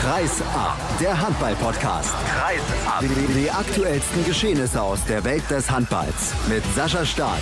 [0.00, 2.14] Kreis ab, der Handball-Podcast.
[2.26, 3.00] Kreis ab.
[3.00, 7.40] Die, die aktuellsten Geschehnisse aus der Welt des Handballs mit Sascha Staat.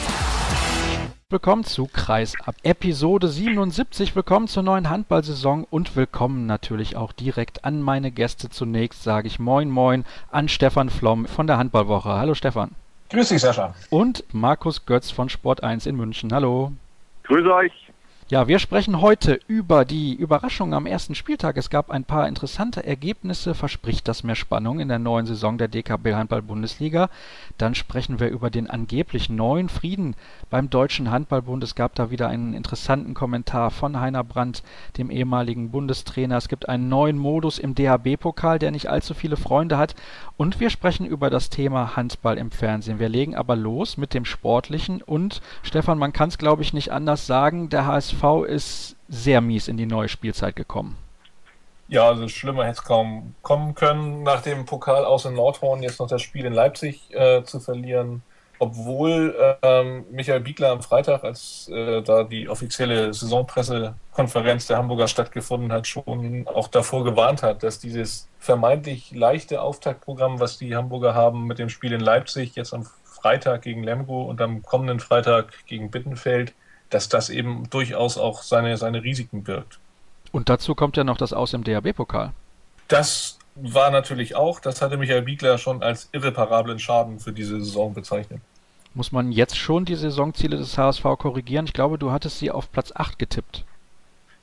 [1.30, 4.14] Willkommen zu Kreis ab Episode 77.
[4.14, 8.48] Willkommen zur neuen Handballsaison und willkommen natürlich auch direkt an meine Gäste.
[8.48, 12.11] Zunächst sage ich Moin Moin an Stefan Flom von der Handballwoche.
[12.11, 12.71] Hallo Stefan.
[13.11, 13.75] Grüß dich, Sascha.
[13.91, 16.32] Und Markus Götz von Sport 1 in München.
[16.32, 16.73] Hallo.
[17.25, 17.73] Grüße euch.
[18.35, 21.57] Ja, wir sprechen heute über die Überraschung am ersten Spieltag.
[21.57, 23.54] Es gab ein paar interessante Ergebnisse.
[23.54, 27.11] Verspricht das mehr Spannung in der neuen Saison der DKB Handball-Bundesliga?
[27.58, 30.17] Dann sprechen wir über den angeblich neuen Frieden
[30.50, 31.63] beim Deutschen Handballbund.
[31.63, 34.64] Es gab da wieder einen interessanten Kommentar von Heiner Brandt,
[34.98, 36.36] dem ehemaligen Bundestrainer.
[36.36, 39.94] Es gibt einen neuen Modus im DHB-Pokal, der nicht allzu viele Freunde hat.
[40.36, 42.98] Und wir sprechen über das Thema Handball im Fernsehen.
[42.98, 45.00] Wir legen aber los mit dem Sportlichen.
[45.00, 49.69] Und Stefan, man kann es glaube ich nicht anders sagen, der HSV ist sehr mies
[49.69, 50.97] in die neue Spielzeit gekommen.
[51.86, 56.00] Ja, also schlimmer hätte es kaum kommen können, nach dem Pokal aus in Nordhorn jetzt
[56.00, 58.22] noch das Spiel in Leipzig äh, zu verlieren.
[58.58, 65.72] Obwohl ähm, Michael Biegler am Freitag, als äh, da die offizielle Saisonpressekonferenz der Hamburger stattgefunden
[65.72, 71.47] hat, schon auch davor gewarnt hat, dass dieses vermeintlich leichte Auftaktprogramm, was die Hamburger haben
[71.47, 75.91] mit dem Spiel in Leipzig, jetzt am Freitag gegen Lemgo und am kommenden Freitag gegen
[75.91, 76.52] Bittenfeld,
[76.91, 79.78] dass das eben durchaus auch seine, seine Risiken birgt.
[80.30, 82.32] Und dazu kommt ja noch das Aus im DHB-Pokal.
[82.88, 87.94] Das war natürlich auch, das hatte Michael Biegler schon als irreparablen Schaden für diese Saison
[87.94, 88.41] bezeichnet.
[88.94, 91.66] Muss man jetzt schon die Saisonziele des HSV korrigieren?
[91.66, 93.64] Ich glaube, du hattest sie auf Platz 8 getippt.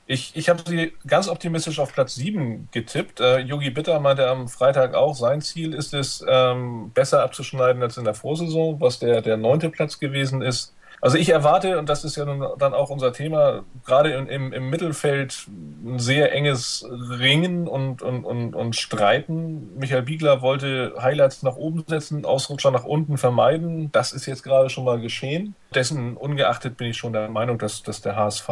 [0.06, 3.20] Ich, ich habe sie ganz optimistisch auf Platz 7 getippt.
[3.20, 7.96] Yogi äh, Bitter meinte am Freitag auch, sein Ziel ist es, ähm, besser abzuschneiden als
[7.96, 10.74] in der Vorsaison, was der, der neunte Platz gewesen ist.
[11.02, 14.70] Also ich erwarte, und das ist ja nun dann auch unser Thema, gerade im, im
[14.70, 15.48] Mittelfeld
[15.84, 19.76] ein sehr enges Ringen und, und, und, und Streiten.
[19.76, 23.90] Michael Biegler wollte Highlights nach oben setzen, Ausrutscher nach unten vermeiden.
[23.90, 25.56] Das ist jetzt gerade schon mal geschehen.
[25.74, 28.48] Dessen ungeachtet bin ich schon der Meinung, dass, dass der HSV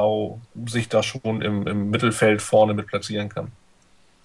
[0.67, 3.53] sich da schon im, im Mittelfeld vorne mit platzieren kann.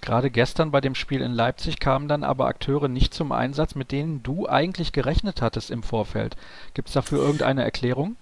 [0.06, 3.92] Gerade gestern bei dem Spiel in Leipzig kamen dann aber Akteure nicht zum Einsatz, mit
[3.92, 6.38] denen du eigentlich gerechnet hattest im Vorfeld.
[6.76, 8.16] Gibt es dafür irgendeine Erklärung?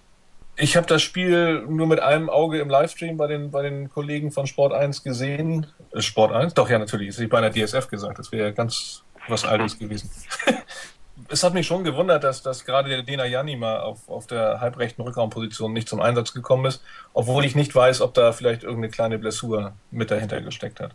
[0.55, 4.31] Ich habe das Spiel nur mit einem Auge im Livestream bei den, bei den Kollegen
[4.31, 5.67] von Sport 1 gesehen.
[5.91, 6.53] Äh, Sport 1?
[6.53, 7.09] Doch, ja, natürlich.
[7.09, 8.17] Das ist bei einer DSF gesagt.
[8.17, 10.09] Das wäre ganz was Altes gewesen.
[11.27, 15.01] es hat mich schon gewundert, dass, dass gerade der Dena Janima auf, auf der halbrechten
[15.01, 16.81] Rückraumposition nicht zum Einsatz gekommen ist,
[17.13, 20.91] obwohl ich nicht weiß, ob da vielleicht irgendeine kleine Blessur mit dahinter gesteckt hat.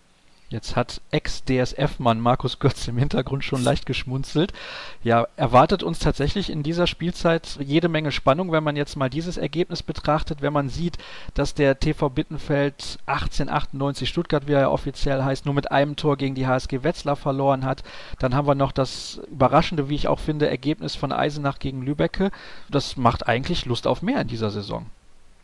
[0.50, 4.54] Jetzt hat Ex-DSF-Mann Markus Götz im Hintergrund schon leicht geschmunzelt.
[5.02, 9.36] Ja, erwartet uns tatsächlich in dieser Spielzeit jede Menge Spannung, wenn man jetzt mal dieses
[9.36, 10.96] Ergebnis betrachtet, wenn man sieht,
[11.34, 16.16] dass der TV Bittenfeld 1898 Stuttgart, wie er ja offiziell heißt, nur mit einem Tor
[16.16, 17.82] gegen die HSG Wetzlar verloren hat.
[18.18, 22.30] Dann haben wir noch das überraschende, wie ich auch finde, Ergebnis von Eisenach gegen Lübecke.
[22.70, 24.86] Das macht eigentlich Lust auf mehr in dieser Saison.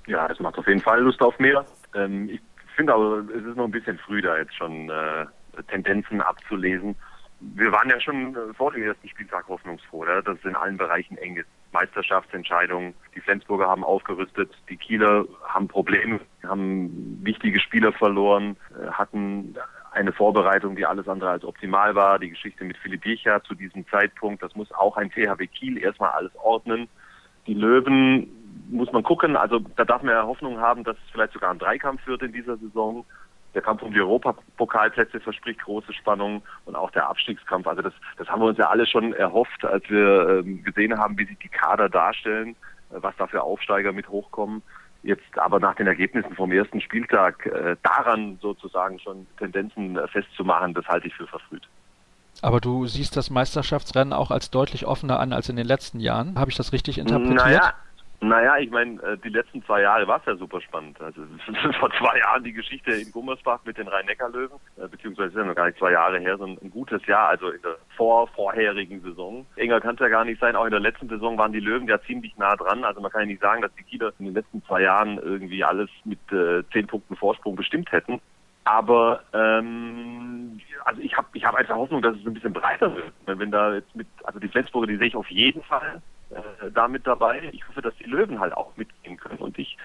[0.07, 1.67] Ja, es macht auf jeden Fall Lust auf mehr.
[1.95, 2.41] Ähm, ich
[2.75, 5.27] finde aber, es ist noch ein bisschen früh, da jetzt schon äh,
[5.69, 6.97] Tendenzen abzulesen.
[7.41, 10.23] Wir waren ja schon äh, vor dem ersten Spieltag hoffnungsfroh, oder?
[10.23, 11.49] dass es in allen Bereichen eng ist.
[11.73, 19.57] Meisterschaftsentscheidungen, die Flensburger haben aufgerüstet, die Kieler haben Probleme, haben wichtige Spieler verloren, äh, hatten
[19.91, 22.19] eine Vorbereitung, die alles andere als optimal war.
[22.19, 26.11] Die Geschichte mit Philipp Jecha zu diesem Zeitpunkt, das muss auch ein THW Kiel erstmal
[26.11, 26.89] alles ordnen.
[27.47, 28.29] Die Löwen
[28.69, 29.37] muss man gucken.
[29.37, 32.33] Also da darf man ja Hoffnung haben, dass es vielleicht sogar ein Dreikampf wird in
[32.33, 33.05] dieser Saison.
[33.55, 37.67] Der Kampf um die Europapokalplätze verspricht große Spannung und auch der Abstiegskampf.
[37.69, 41.17] Also das, das haben wir uns ja alle schon erhofft, als wir ähm, gesehen haben,
[41.19, 42.57] wie sich die Kader darstellen,
[42.91, 44.63] äh, was da für Aufsteiger mit hochkommen.
[45.05, 50.75] Jetzt aber nach den Ergebnissen vom ersten Spieltag äh, daran sozusagen schon Tendenzen äh, festzumachen,
[50.75, 51.69] das halte ich für verfrüht.
[52.43, 56.39] Aber du siehst das Meisterschaftsrennen auch als deutlich offener an als in den letzten Jahren.
[56.39, 57.37] Habe ich das richtig interpretiert?
[57.37, 57.75] Naja,
[58.29, 61.01] naja, ich meine, äh, die letzten zwei Jahre war es ja super spannend.
[61.01, 61.23] Also
[61.79, 65.55] vor zwei Jahren die Geschichte in Gummersbach mit den Rhein-Neckar-Löwen, äh, beziehungsweise ist ja noch
[65.55, 69.47] gar nicht zwei Jahre her, sondern ein gutes Jahr, also in der vor vorherigen Saison.
[69.57, 70.57] Enger kann es ja gar nicht sein.
[70.57, 72.85] Auch in der letzten Saison waren die Löwen ja ziemlich nah dran.
[72.85, 75.65] Also man kann ja nicht sagen, dass die Kieler in den letzten zwei Jahren irgendwie
[75.65, 78.21] alles mit äh, zehn Punkten Vorsprung bestimmt hätten.
[78.65, 83.13] Aber ähm, also ich habe ich hab einfach Hoffnung, dass es ein bisschen breiter wird.
[83.27, 86.01] Wenn da jetzt mit, also die Flensburger, die sehe ich auf jeden Fall
[86.31, 87.49] äh, damit dabei.
[87.53, 89.39] Ich hoffe, dass die Löwen halt auch mitgehen können.
[89.39, 89.77] Und ich,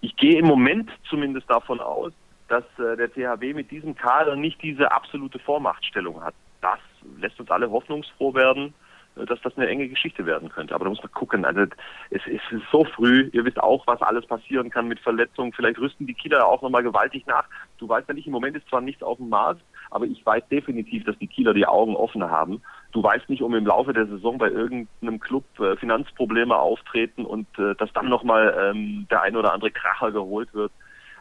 [0.00, 2.12] ich gehe im Moment zumindest davon aus,
[2.48, 6.34] dass äh, der THW mit diesem Kader nicht diese absolute Vormachtstellung hat.
[6.60, 6.78] Das
[7.18, 8.74] lässt uns alle hoffnungsfroh werden.
[9.14, 10.74] dass das eine enge Geschichte werden könnte.
[10.74, 11.44] Aber da muss man gucken.
[11.44, 11.62] Also
[12.10, 13.28] es, es ist so früh.
[13.32, 15.52] Ihr wisst auch, was alles passieren kann mit Verletzungen.
[15.52, 17.44] Vielleicht rüsten die Kieler auch nochmal gewaltig nach.
[17.78, 20.42] Du weißt ja nicht, im Moment ist zwar nichts auf dem Markt, aber ich weiß
[20.48, 22.62] definitiv, dass die Kieler die Augen offen haben.
[22.92, 27.46] Du weißt nicht, um im Laufe der Saison bei irgendeinem Club äh, Finanzprobleme auftreten und
[27.58, 30.72] äh, dass dann nochmal ähm, der ein oder andere Kracher geholt wird.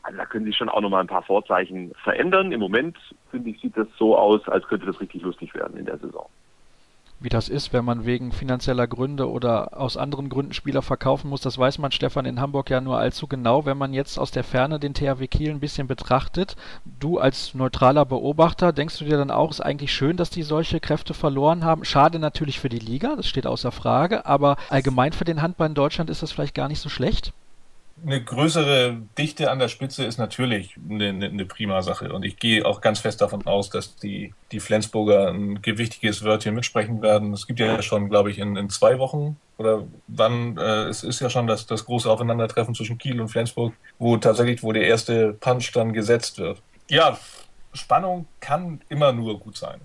[0.03, 2.51] Also da können sich schon auch nochmal ein paar Vorzeichen verändern.
[2.51, 2.97] Im Moment,
[3.29, 6.29] finde ich, sieht das so aus, als könnte das richtig lustig werden in der Saison
[7.19, 11.41] wie das ist, wenn man wegen finanzieller Gründe oder aus anderen Gründen Spieler verkaufen muss,
[11.41, 13.65] das weiß man, Stefan, in Hamburg ja nur allzu genau.
[13.65, 16.55] Wenn man jetzt aus der Ferne den THW Kiel ein bisschen betrachtet,
[16.99, 20.43] du als neutraler Beobachter, denkst du dir dann auch, es ist eigentlich schön, dass die
[20.43, 21.85] solche Kräfte verloren haben?
[21.85, 25.75] Schade natürlich für die Liga, das steht außer Frage, aber allgemein für den Handball in
[25.75, 27.33] Deutschland ist das vielleicht gar nicht so schlecht?
[28.05, 32.13] Eine größere Dichte an der Spitze ist natürlich eine, eine, prima Sache.
[32.13, 36.55] Und ich gehe auch ganz fest davon aus, dass die, die Flensburger ein gewichtiges Wörtchen
[36.55, 37.33] mitsprechen werden.
[37.33, 41.19] Es gibt ja schon, glaube ich, in, in zwei Wochen oder wann, äh, es ist
[41.19, 45.33] ja schon das, das große Aufeinandertreffen zwischen Kiel und Flensburg, wo tatsächlich, wo der erste
[45.33, 46.61] Punch dann gesetzt wird.
[46.89, 47.17] Ja,
[47.73, 49.81] Spannung kann immer nur gut sein.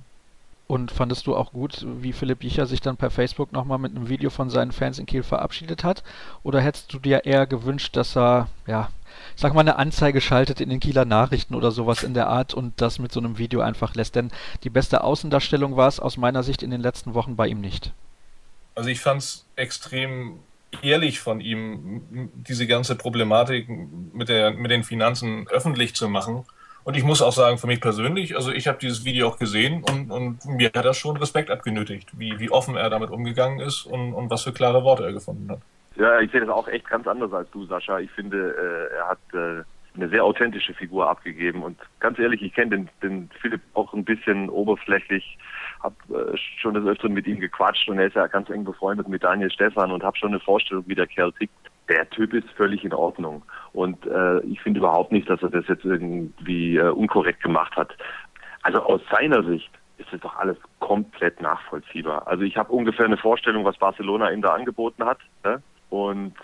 [0.73, 4.09] Und fandest du auch gut, wie Philipp Jicher sich dann per Facebook nochmal mit einem
[4.09, 6.03] Video von seinen Fans in Kiel verabschiedet hat?
[6.45, 8.89] Oder hättest du dir eher gewünscht, dass er, ja,
[9.37, 12.55] ich sag mal, eine Anzeige schaltet in den Kieler Nachrichten oder sowas in der Art
[12.55, 14.15] und das mit so einem Video einfach lässt?
[14.15, 14.31] Denn
[14.65, 17.93] die beste Außendarstellung war es aus meiner Sicht in den letzten Wochen bei ihm nicht.
[18.75, 20.39] Also ich fand es extrem
[20.81, 26.47] ehrlich von ihm, diese ganze Problematik mit, der, mit den Finanzen öffentlich zu machen
[26.85, 29.85] und ich muss auch sagen, für mich persönlich, also ich habe dieses Video auch gesehen
[29.89, 33.87] und, und mir hat das schon Respekt abgenötigt, wie, wie offen er damit umgegangen ist
[33.87, 35.61] und, und was für klare Worte er gefunden hat.
[35.97, 37.99] Ja, ich sehe das auch echt ganz anders als du, Sascha.
[37.99, 39.63] Ich finde, äh, er hat äh,
[39.95, 44.05] eine sehr authentische Figur abgegeben und ganz ehrlich, ich kenne den, den Philipp auch ein
[44.05, 45.39] bisschen oberflächlich,
[45.81, 49.09] habe äh, schon des Öfteren mit ihm gequatscht und er ist ja ganz eng befreundet
[49.09, 52.49] mit Daniel Stefan und habe schon eine Vorstellung, wie der Kerl tickt der Typ ist
[52.51, 53.43] völlig in Ordnung.
[53.73, 57.97] Und äh, ich finde überhaupt nicht, dass er das jetzt irgendwie äh, unkorrekt gemacht hat.
[58.63, 62.27] Also aus seiner Sicht ist das doch alles komplett nachvollziehbar.
[62.27, 65.19] Also ich habe ungefähr eine Vorstellung, was Barcelona ihm da angeboten hat.
[65.45, 65.63] Ne?
[65.91, 66.35] Und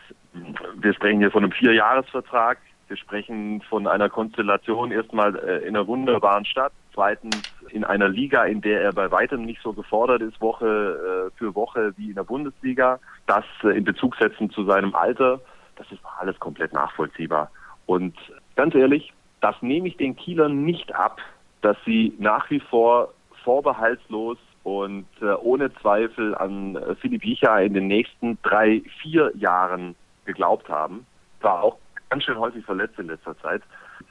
[0.77, 2.59] wir sprechen hier von einem Vierjahresvertrag.
[2.89, 6.73] Wir sprechen von einer Konstellation erstmal äh, in einer wunderbaren Stadt.
[6.95, 7.37] Zweitens
[7.69, 11.55] in einer Liga, in der er bei weitem nicht so gefordert ist, Woche äh, für
[11.55, 12.99] Woche wie in der Bundesliga.
[13.27, 15.39] Das äh, in Bezug setzen zu seinem Alter,
[15.77, 17.51] das ist alles komplett nachvollziehbar.
[17.85, 18.17] Und
[18.57, 19.13] ganz ehrlich,
[19.43, 21.21] das nehme ich den Kielern nicht ab,
[21.61, 23.13] dass sie nach wie vor
[23.45, 25.07] vorbehaltslos und
[25.41, 29.95] ohne Zweifel an Philipp Jicha in den nächsten drei, vier Jahren
[30.27, 31.07] geglaubt haben.
[31.41, 31.79] War auch
[32.11, 33.63] ganz schön häufig verletzt in letzter Zeit.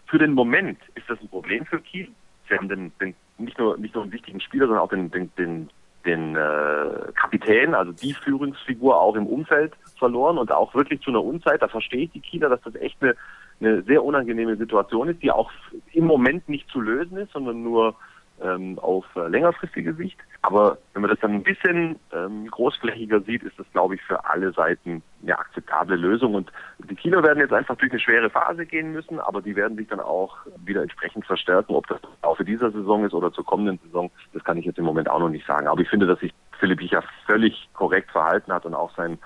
[0.06, 2.10] Für den Moment ist das ein Problem für Kiel.
[2.50, 5.32] Sie haben den, den nicht nur nicht nur einen wichtigen Spieler, sondern auch den, den,
[5.38, 5.70] den,
[6.06, 11.24] den äh, Kapitän, also die Führungsfigur auch im Umfeld verloren und auch wirklich zu einer
[11.24, 11.62] Unzeit.
[11.62, 13.16] Da verstehe ich die Kieler, dass das echt eine,
[13.60, 15.52] eine sehr unangenehme Situation ist, die auch
[15.92, 17.96] im Moment nicht zu lösen ist, sondern nur
[18.42, 20.18] ähm, auf äh, längerfristige Sicht.
[20.42, 24.24] Aber wenn man das dann ein bisschen ähm, großflächiger sieht, ist das, glaube ich, für
[24.26, 26.36] alle Seiten eine akzeptable Lösung.
[26.36, 26.52] Und
[26.90, 29.88] die Kieler werden jetzt einfach durch eine schwere Phase gehen müssen, aber die werden sich
[29.88, 31.76] dann auch wieder entsprechend verstärken.
[31.76, 34.78] Ob das auch für dieser Saison ist oder zur kommenden Saison, das kann ich jetzt
[34.78, 35.68] im Moment auch noch nicht sagen.
[35.68, 39.18] Aber ich finde, dass sich Philipp Bicher völlig korrekt verhalten hat und auch sein,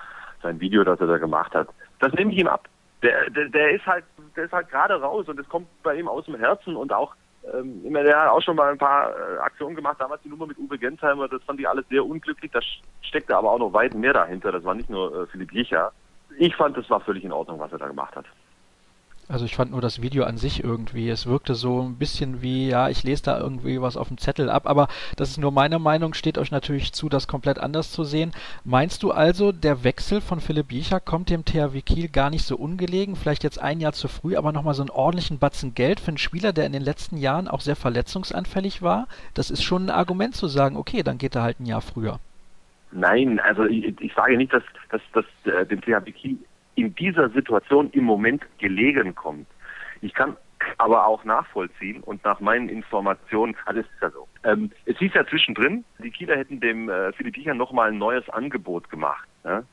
[0.42, 1.68] sein Video, das er da gemacht hat,
[2.00, 2.68] das nehme ich ihm ab.
[3.02, 4.04] Der, der, der ist halt,
[4.36, 7.14] der ist halt gerade raus und es kommt bei ihm aus dem Herzen und auch
[7.52, 10.46] ähm, immer der hat auch schon mal ein paar äh, Aktionen gemacht, damals die Nummer
[10.46, 12.60] mit Uwe Gensheimer, das fand ich alles sehr unglücklich, da
[13.02, 15.92] steckte aber auch noch weit mehr dahinter, das war nicht nur äh, Philipp Jicher.
[16.38, 18.26] Ich fand, das war völlig in Ordnung, was er da gemacht hat.
[19.28, 22.68] Also ich fand nur das Video an sich irgendwie, es wirkte so ein bisschen wie,
[22.68, 25.78] ja, ich lese da irgendwie was auf dem Zettel ab, aber das ist nur meine
[25.78, 28.32] Meinung, steht euch natürlich zu, das komplett anders zu sehen.
[28.64, 32.56] Meinst du also, der Wechsel von Philipp Biecher kommt dem THW Kiel gar nicht so
[32.56, 36.08] ungelegen, vielleicht jetzt ein Jahr zu früh, aber nochmal so einen ordentlichen Batzen Geld für
[36.08, 39.06] einen Spieler, der in den letzten Jahren auch sehr verletzungsanfällig war?
[39.34, 42.18] Das ist schon ein Argument zu sagen, okay, dann geht er halt ein Jahr früher.
[42.90, 46.36] Nein, also ich, ich sage nicht, dass, dass, dass äh, dem THW Kiel
[46.74, 49.46] in dieser Situation im Moment gelegen kommt.
[50.00, 50.36] Ich kann
[50.78, 54.28] aber auch nachvollziehen und nach meinen Informationen, also es ist ja so.
[54.44, 58.28] Ähm, es hieß ja zwischendrin, die Kieler hätten dem äh, Philipp Diecher nochmal ein neues
[58.28, 59.28] Angebot gemacht.
[59.44, 59.64] Ja?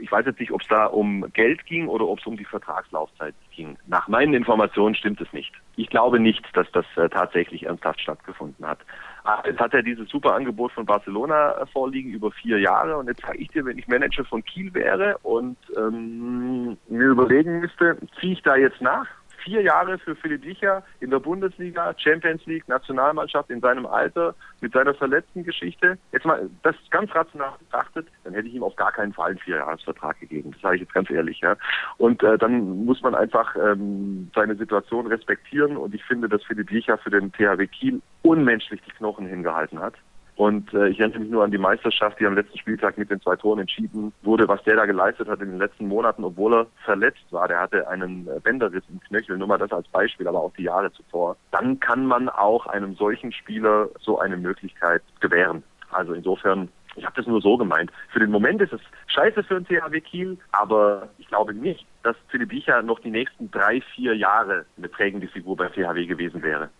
[0.00, 2.44] Ich weiß jetzt nicht, ob es da um Geld ging oder ob es um die
[2.44, 3.76] Vertragslaufzeit ging.
[3.86, 5.52] Nach meinen Informationen stimmt es nicht.
[5.76, 8.78] Ich glaube nicht, dass das äh, tatsächlich ernsthaft stattgefunden hat.
[9.26, 12.98] Ah, jetzt hat er dieses super Angebot von Barcelona äh, vorliegen über vier Jahre.
[12.98, 17.60] Und jetzt sage ich dir, wenn ich Manager von Kiel wäre und ähm, mir überlegen
[17.60, 19.06] müsste, ziehe ich da jetzt nach
[19.44, 24.72] vier Jahre für Philipp Licher in der Bundesliga, Champions League, Nationalmannschaft in seinem Alter, mit
[24.72, 25.98] seiner verletzten Geschichte.
[26.12, 29.38] Jetzt mal das ganz rational betrachtet, dann hätte ich ihm auf gar keinen Fall einen
[29.38, 30.52] Vierjahresvertrag gegeben.
[30.52, 31.40] Das sage ich jetzt ganz ehrlich.
[31.40, 31.56] Ja.
[31.98, 35.76] Und äh, dann muss man einfach ähm, seine Situation respektieren.
[35.76, 39.94] Und ich finde, dass Philipp Licher für den THW Kiel unmenschlich die Knochen hingehalten hat.
[40.36, 43.20] Und äh, ich erinnere mich nur an die Meisterschaft, die am letzten Spieltag mit den
[43.20, 46.66] zwei Toren entschieden wurde, was der da geleistet hat in den letzten Monaten, obwohl er
[46.84, 47.46] verletzt war.
[47.46, 50.64] Der hatte einen äh, Bänderriss im Knöchel, nur mal das als Beispiel, aber auch die
[50.64, 51.36] Jahre zuvor.
[51.52, 55.62] Dann kann man auch einem solchen Spieler so eine Möglichkeit gewähren.
[55.90, 57.90] Also insofern ich habe das nur so gemeint.
[58.12, 62.16] Für den Moment ist es scheiße für den THW Kiel, aber ich glaube nicht, dass
[62.28, 66.70] Philipp Bicher noch die nächsten drei, vier Jahre eine prägende Figur beim THW gewesen wäre.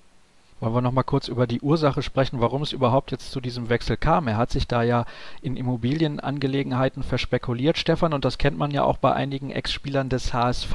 [0.65, 3.69] Wollen wir noch mal kurz über die Ursache sprechen, warum es überhaupt jetzt zu diesem
[3.69, 4.29] Wechsel kam?
[4.29, 5.05] Er hat sich da ja
[5.43, 10.75] in Immobilienangelegenheiten verspekuliert, Stefan, und das kennt man ja auch bei einigen Ex-Spielern des HSV.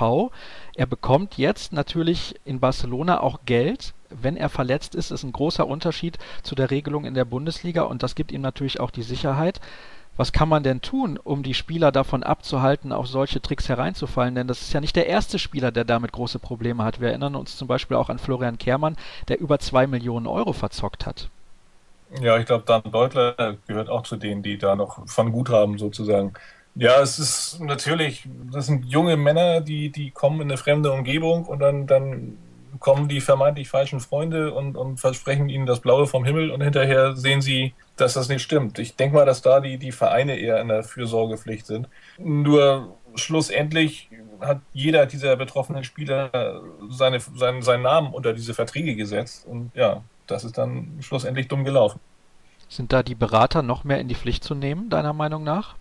[0.76, 3.96] Er bekommt jetzt natürlich in Barcelona auch Geld.
[4.12, 8.04] Wenn er verletzt ist, ist ein großer Unterschied zu der Regelung in der Bundesliga und
[8.04, 9.60] das gibt ihm natürlich auch die Sicherheit
[10.20, 14.36] was kann man denn tun, um die Spieler davon abzuhalten, auf solche Tricks hereinzufallen?
[14.36, 17.00] Denn das ist ja nicht der erste Spieler, der damit große Probleme hat.
[17.00, 18.98] Wir erinnern uns zum Beispiel auch an Florian Kehrmann,
[19.30, 21.30] der über zwei Millionen Euro verzockt hat.
[22.22, 25.78] Ja, ich glaube, Dan Deutler gehört auch zu denen, die da noch von gut haben,
[25.78, 26.34] sozusagen.
[26.76, 31.46] Ja, es ist natürlich, das sind junge Männer, die, die kommen in eine fremde Umgebung
[31.46, 32.38] und dann, dann
[32.80, 37.16] kommen die vermeintlich falschen Freunde und, und versprechen ihnen das Blaue vom Himmel und hinterher
[37.16, 38.80] sehen sie, dass das nicht stimmt.
[38.80, 41.90] Ich denke mal, dass da die, die Vereine eher in der Fürsorgepflicht sind.
[42.18, 44.10] Nur schlussendlich
[44.42, 50.04] hat jeder dieser betroffenen Spieler seine, seinen, seinen Namen unter diese Verträge gesetzt und ja,
[50.28, 52.00] das ist dann schlussendlich dumm gelaufen.
[52.70, 55.76] Sind da die Berater noch mehr in die Pflicht zu nehmen, deiner Meinung nach?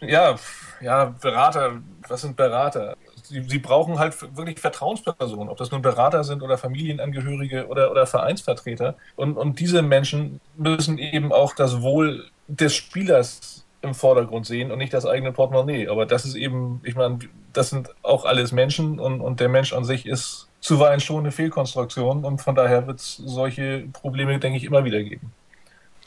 [0.00, 0.36] Ja,
[0.80, 2.96] ja, Berater, was sind Berater?
[3.22, 8.06] Sie, sie brauchen halt wirklich Vertrauenspersonen, ob das nun Berater sind oder Familienangehörige oder, oder
[8.06, 8.96] Vereinsvertreter.
[9.16, 14.78] Und, und diese Menschen müssen eben auch das Wohl des Spielers im Vordergrund sehen und
[14.78, 15.88] nicht das eigene Portemonnaie.
[15.88, 17.18] Aber das ist eben, ich meine,
[17.52, 21.32] das sind auch alles Menschen und, und der Mensch an sich ist zuweilen schon eine
[21.32, 25.32] Fehlkonstruktion und von daher wird es solche Probleme, denke ich, immer wieder geben.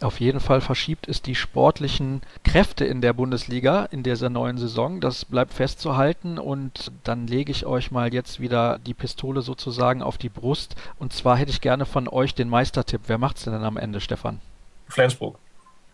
[0.01, 4.99] Auf jeden Fall verschiebt es die sportlichen Kräfte in der Bundesliga in dieser neuen Saison.
[4.99, 10.17] Das bleibt festzuhalten und dann lege ich euch mal jetzt wieder die Pistole sozusagen auf
[10.17, 10.75] die Brust.
[10.99, 13.01] Und zwar hätte ich gerne von euch den Meistertipp.
[13.07, 14.41] Wer macht's denn dann am Ende, Stefan?
[14.89, 15.37] Flensburg.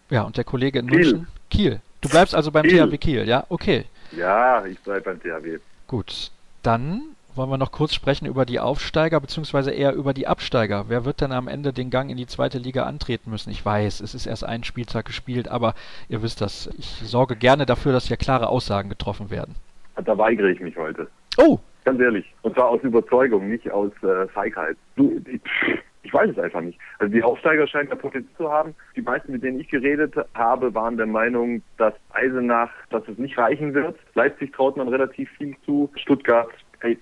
[0.09, 0.97] Ja, und der Kollege in Kiel.
[0.97, 1.27] München?
[1.51, 1.81] Kiel.
[2.01, 2.87] Du bleibst also beim Kiel.
[2.87, 3.45] THW Kiel, ja?
[3.49, 3.85] Okay.
[4.11, 5.59] Ja, ich bleibe beim THW.
[5.87, 6.31] Gut.
[6.63, 10.85] Dann wollen wir noch kurz sprechen über die Aufsteiger, beziehungsweise eher über die Absteiger.
[10.87, 13.51] Wer wird denn am Ende den Gang in die zweite Liga antreten müssen?
[13.51, 15.73] Ich weiß, es ist erst ein Spieltag gespielt, aber
[16.09, 16.69] ihr wisst das.
[16.77, 19.55] Ich sorge gerne dafür, dass hier klare Aussagen getroffen werden.
[20.03, 21.07] Da weigere ich mich heute.
[21.37, 21.59] Oh!
[21.83, 22.31] Ganz ehrlich.
[22.43, 24.77] Und zwar aus Überzeugung, nicht aus äh, Feigheit.
[24.95, 25.41] Du, ich,
[26.03, 26.77] ich weiß es einfach nicht.
[26.99, 28.75] Also die Aufsteiger scheinen ja Potenzial zu haben.
[28.95, 33.37] Die meisten, mit denen ich geredet habe, waren der Meinung, dass Eisenach, dass es nicht
[33.37, 33.97] reichen wird.
[34.13, 35.89] Leipzig traut man relativ viel zu.
[35.95, 36.49] Stuttgart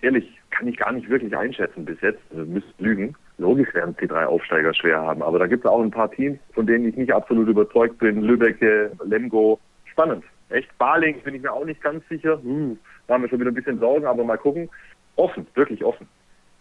[0.01, 2.19] ehrlich, kann ich gar nicht wirklich einschätzen bis jetzt.
[2.31, 3.15] Also müsst lügen.
[3.37, 5.21] Logisch werden die drei Aufsteiger schwer haben.
[5.21, 8.21] Aber da gibt es auch ein paar Teams, von denen ich nicht absolut überzeugt bin.
[8.21, 9.59] Lübecke, Lemgo.
[9.85, 10.23] Spannend.
[10.49, 10.75] Echt.
[10.77, 12.41] Baling bin ich mir auch nicht ganz sicher.
[12.41, 14.69] Hm, da haben wir schon wieder ein bisschen Sorgen, aber mal gucken.
[15.15, 16.07] Offen, wirklich offen.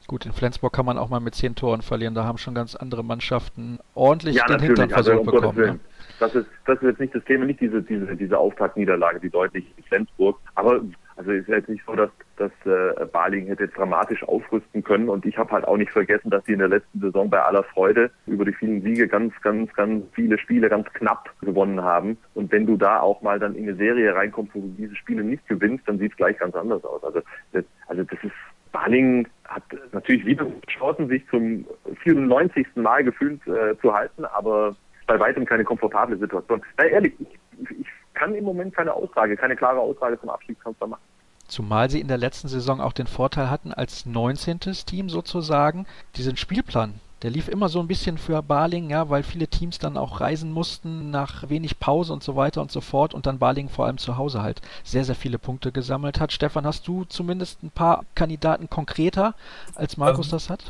[0.06, 2.14] Gut, in Flensburg kann man auch mal mit zehn Toren verlieren.
[2.14, 5.58] Da haben schon ganz andere Mannschaften ordentlich ja, den Hintern versucht also, um bekommen.
[5.58, 5.80] Ne?
[6.18, 9.66] Das ist, das ist jetzt nicht das Thema, nicht diese, diese, diese Auftaktniederlage, die deutlich
[9.76, 10.38] in Flensburg.
[10.54, 10.80] Aber
[11.18, 15.08] also ist ja jetzt nicht so, dass, dass äh, Baling hätte jetzt dramatisch aufrüsten können.
[15.08, 17.64] Und ich habe halt auch nicht vergessen, dass sie in der letzten Saison bei aller
[17.64, 22.18] Freude über die vielen Siege ganz, ganz, ganz viele Spiele ganz knapp gewonnen haben.
[22.34, 25.25] Und wenn du da auch mal dann in eine Serie reinkommst, wo du diese Spiele
[25.25, 27.02] nicht gewinnst, dann sieht es gleich ganz anders aus.
[27.02, 27.20] Also
[27.52, 28.32] das, also das ist
[28.70, 31.66] Baling hat natürlich wieder Chancen, sich zum
[32.04, 32.64] 94.
[32.76, 34.76] Mal gefühlt äh, zu halten, aber
[35.08, 36.62] bei weitem keine komfortable Situation.
[36.76, 37.87] Na, ehrlich, ich, ich
[38.18, 41.02] kann im Moment keine Aussage, keine klare Aussage zum Abstiegskampf machen.
[41.46, 44.60] Zumal sie in der letzten Saison auch den Vorteil hatten, als 19.
[44.60, 47.00] Team sozusagen, diesen Spielplan.
[47.22, 50.52] Der lief immer so ein bisschen für Baling, ja, weil viele Teams dann auch reisen
[50.52, 53.98] mussten nach wenig Pause und so weiter und so fort und dann Baling vor allem
[53.98, 56.32] zu Hause halt sehr, sehr viele Punkte gesammelt hat.
[56.32, 59.34] Stefan, hast du zumindest ein paar Kandidaten konkreter,
[59.75, 60.62] als Markus ähm, das hat?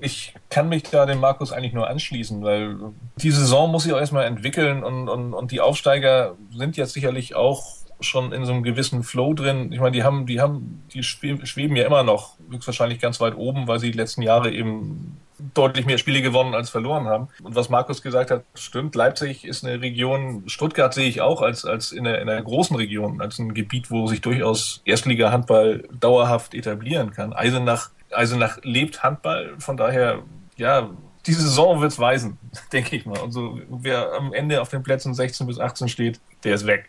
[0.00, 2.76] Ich kann mich da dem Markus eigentlich nur anschließen, weil
[3.16, 7.34] die Saison muss sich auch erstmal entwickeln und, und, und die Aufsteiger sind jetzt sicherlich
[7.34, 9.72] auch schon in so einem gewissen Flow drin.
[9.72, 13.68] Ich meine, die haben, die haben, die schweben ja immer noch höchstwahrscheinlich ganz weit oben,
[13.68, 15.18] weil sie die letzten Jahre eben
[15.54, 17.28] deutlich mehr Spiele gewonnen als verloren haben.
[17.42, 18.94] Und was Markus gesagt hat, stimmt.
[18.94, 22.76] Leipzig ist eine Region, Stuttgart sehe ich auch als, als in, einer, in einer großen
[22.76, 27.32] Region, als ein Gebiet, wo sich durchaus Erstliga-Handball dauerhaft etablieren kann.
[27.32, 30.22] Eisenach Eisenach lebt Handball, von daher,
[30.56, 30.90] ja,
[31.26, 32.38] diese Saison wird es weisen,
[32.72, 33.18] denke ich mal.
[33.18, 36.88] Und so, wer am Ende auf den Plätzen 16 bis 18 steht, der ist weg.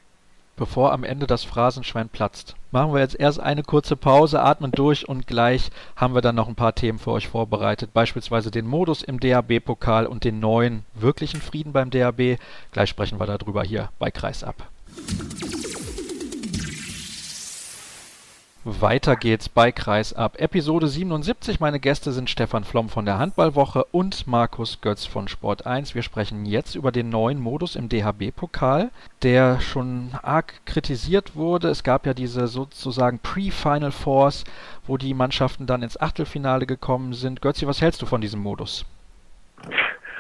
[0.58, 5.08] Bevor am Ende das Phrasenschwein platzt, machen wir jetzt erst eine kurze Pause, atmen durch
[5.08, 7.94] und gleich haben wir dann noch ein paar Themen für euch vorbereitet.
[7.94, 12.40] Beispielsweise den Modus im DAB-Pokal und den neuen wirklichen Frieden beim DAB.
[12.72, 14.56] Gleich sprechen wir darüber hier bei Kreisab.
[18.68, 20.42] Weiter geht's bei Kreisab.
[20.42, 21.62] Episode 77.
[21.62, 25.96] Meine Gäste sind Stefan Flom von der Handballwoche und Markus Götz von Sport 1.
[25.96, 28.90] Wir sprechen jetzt über den neuen Modus im DHB-Pokal,
[29.24, 31.70] der schon arg kritisiert wurde.
[31.70, 34.44] Es gab ja diese sozusagen Pre-Final Fours,
[34.86, 37.42] wo die Mannschaften dann ins Achtelfinale gekommen sind.
[37.42, 38.86] Götzi, was hältst du von diesem Modus?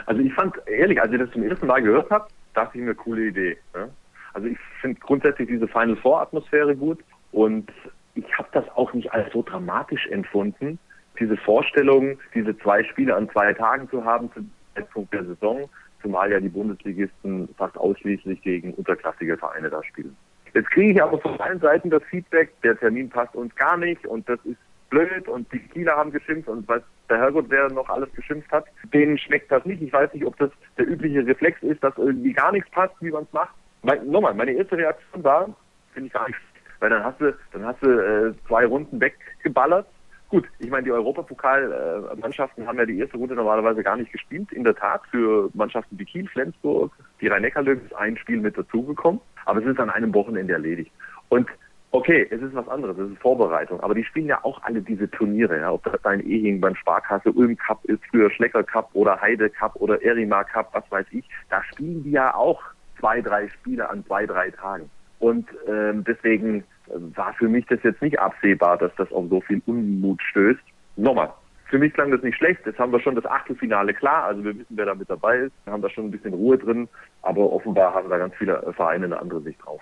[0.06, 2.96] Also ich fand, ehrlich, als ich das zum ersten Mal gehört habe, dachte ich mir,
[2.96, 3.58] coole Idee.
[3.76, 3.90] Ja?
[4.34, 7.00] Also ich finde grundsätzlich diese Final Four Atmosphäre gut
[7.34, 7.70] und
[8.18, 10.80] ich habe das auch nicht als so dramatisch empfunden,
[11.20, 15.70] diese Vorstellung, diese zwei Spiele an zwei Tagen zu haben zum Zeitpunkt der Saison,
[16.02, 20.16] zumal ja die Bundesligisten fast ausschließlich gegen unterklassige Vereine da spielen.
[20.54, 24.06] Jetzt kriege ich aber von allen Seiten das Feedback, der Termin passt uns gar nicht
[24.06, 24.58] und das ist
[24.90, 28.66] blöd und die Kieler haben geschimpft und was der Herrgott, wer noch alles geschimpft hat,
[28.94, 29.82] denen schmeckt das nicht.
[29.82, 33.12] Ich weiß nicht, ob das der übliche Reflex ist, dass irgendwie gar nichts passt, wie
[33.12, 33.54] man es macht.
[33.84, 35.56] Mein, nochmal, meine erste Reaktion war,
[35.94, 36.40] finde ich gar nicht
[36.80, 39.88] weil dann hast du, dann hast du äh, zwei Runden weggeballert.
[40.30, 44.52] Gut, ich meine, die Europapokalmannschaften haben ja die erste Runde normalerweise gar nicht gespielt.
[44.52, 46.92] In der Tat, für Mannschaften wie Kiel, Flensburg,
[47.22, 50.92] die Rhein-Neckar-Löwen ist ein Spiel mit dazugekommen, aber es ist an einem Wochenende erledigt.
[51.30, 51.48] Und
[51.92, 55.10] okay, es ist was anderes, es ist Vorbereitung, aber die spielen ja auch alle diese
[55.10, 59.22] Turniere, ja, ob das ein Ehing beim Sparkasse Ulm Cup ist, früher Schlecker Cup oder
[59.22, 62.62] Heide Cup oder Erima Cup, was weiß ich, da spielen die ja auch
[63.00, 64.90] zwei, drei Spiele an zwei, drei Tagen.
[65.20, 69.42] Und ähm, deswegen äh, war für mich das jetzt nicht absehbar, dass das auf so
[69.42, 70.62] viel Unmut stößt.
[70.96, 71.32] Nochmal,
[71.66, 72.66] für mich klang das nicht schlecht.
[72.66, 75.54] Jetzt haben wir schon das Achtelfinale klar, also wir wissen, wer da mit dabei ist.
[75.66, 76.88] Wir haben da schon ein bisschen Ruhe drin,
[77.22, 79.82] aber offenbar haben da ganz viele Vereine eine andere Sicht drauf.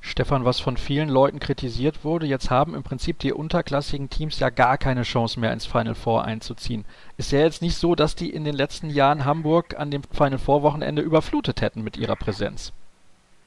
[0.00, 4.50] Stefan, was von vielen Leuten kritisiert wurde, jetzt haben im Prinzip die unterklassigen Teams ja
[4.50, 6.84] gar keine Chance mehr ins Final Four einzuziehen.
[7.16, 10.38] Ist ja jetzt nicht so, dass die in den letzten Jahren Hamburg an dem Final
[10.38, 12.72] Four Wochenende überflutet hätten mit ihrer Präsenz.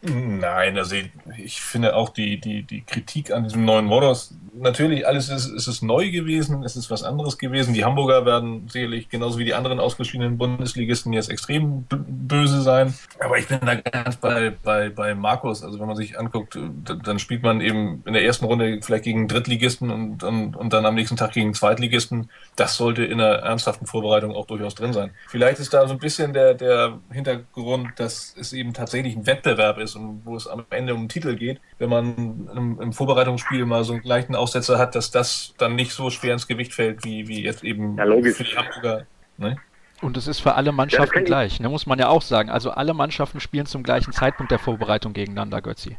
[0.02, 5.06] Nein, also ich, ich, finde auch die, die, die Kritik an diesem neuen Modus, natürlich
[5.06, 7.74] alles ist, ist es neu gewesen, es ist was anderes gewesen.
[7.74, 12.94] Die Hamburger werden sicherlich genauso wie die anderen ausgeschiedenen Bundesligisten jetzt extrem böse sein.
[13.20, 15.64] Aber ich bin da ganz bei, bei, bei Markus.
[15.64, 19.28] Also wenn man sich anguckt, dann spielt man eben in der ersten Runde vielleicht gegen
[19.28, 22.30] Drittligisten und, und, und dann am nächsten Tag gegen Zweitligisten.
[22.56, 25.12] Das sollte in einer ernsthaften Vorbereitung auch durchaus drin sein.
[25.28, 29.78] Vielleicht ist da so ein bisschen der, der Hintergrund, dass es eben tatsächlich ein Wettbewerb
[29.78, 32.94] ist ist und wo es am Ende um den Titel geht, wenn man im, im,
[32.94, 36.74] Vorbereitungsspiel mal so einen gleichen Aussetzer hat, dass das dann nicht so schwer ins Gewicht
[36.74, 38.38] fällt, wie, wie jetzt eben ja, logisch.
[38.38, 39.06] für die Hamburger.
[39.38, 39.58] Ne?
[40.02, 42.50] Und es ist für alle Mannschaften ja, gleich, ne, muss man ja auch sagen.
[42.50, 45.98] Also alle Mannschaften spielen zum gleichen Zeitpunkt der Vorbereitung gegeneinander, Götzi.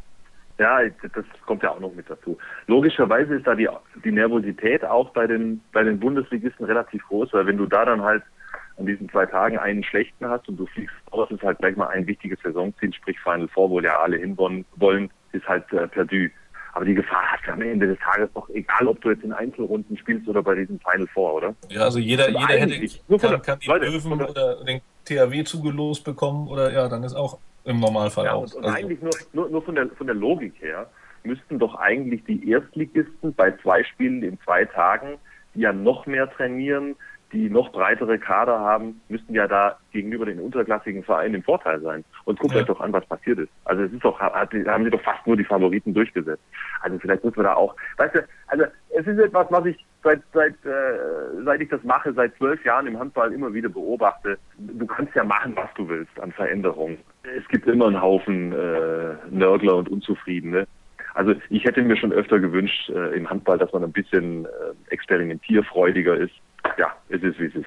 [0.57, 2.37] Ja, das kommt ja auch noch mit dazu.
[2.67, 3.67] Logischerweise ist da die,
[4.03, 8.01] die Nervosität auch bei den, bei den Bundesligisten relativ groß, weil wenn du da dann
[8.01, 8.23] halt
[8.81, 11.87] an diesen zwei Tagen einen schlechten hast und du fliegst raus, ist halt gleich mal
[11.87, 16.27] ein wichtiges Saisonziel, sprich Final Four, wo ja alle hinwollen, ist halt äh, perdu.
[16.73, 19.33] Aber die Gefahr hast du am Ende des Tages doch, egal ob du jetzt in
[19.33, 21.55] Einzelrunden spielst oder bei diesem Final Four, oder?
[21.69, 24.81] Ja, also jeder, also jeder hätte nur kann, der, kann die Leute, Löwen oder den
[25.05, 28.53] THW zugelost bekommen oder ja, dann ist auch im Normalfall ja, aus.
[28.53, 28.77] Und, und also.
[28.77, 30.89] eigentlich nur, nur, nur von, der, von der Logik her
[31.23, 35.19] müssten doch eigentlich die Erstligisten bei zwei Spielen in zwei Tagen,
[35.53, 36.95] ja noch mehr trainieren,
[37.31, 42.03] die noch breitere Kader haben, müssten ja da gegenüber den unterklassigen Vereinen im Vorteil sein.
[42.25, 42.61] Und guckt ja.
[42.61, 43.51] euch doch an, was passiert ist.
[43.65, 46.43] Also es ist doch, haben sie doch fast nur die Favoriten durchgesetzt.
[46.81, 50.21] Also vielleicht müssen wir da auch, weißt du, also es ist etwas, was ich seit
[50.33, 54.37] seit äh, seit ich das mache, seit zwölf Jahren im Handball immer wieder beobachte.
[54.57, 56.97] Du kannst ja machen, was du willst an Veränderungen.
[57.23, 60.67] Es gibt immer einen Haufen äh, Nörgler und Unzufriedene.
[61.13, 64.49] Also ich hätte mir schon öfter gewünscht äh, im Handball, dass man ein bisschen äh,
[64.89, 66.33] experimentierfreudiger ist
[66.77, 67.65] ja, es ist wie es ist.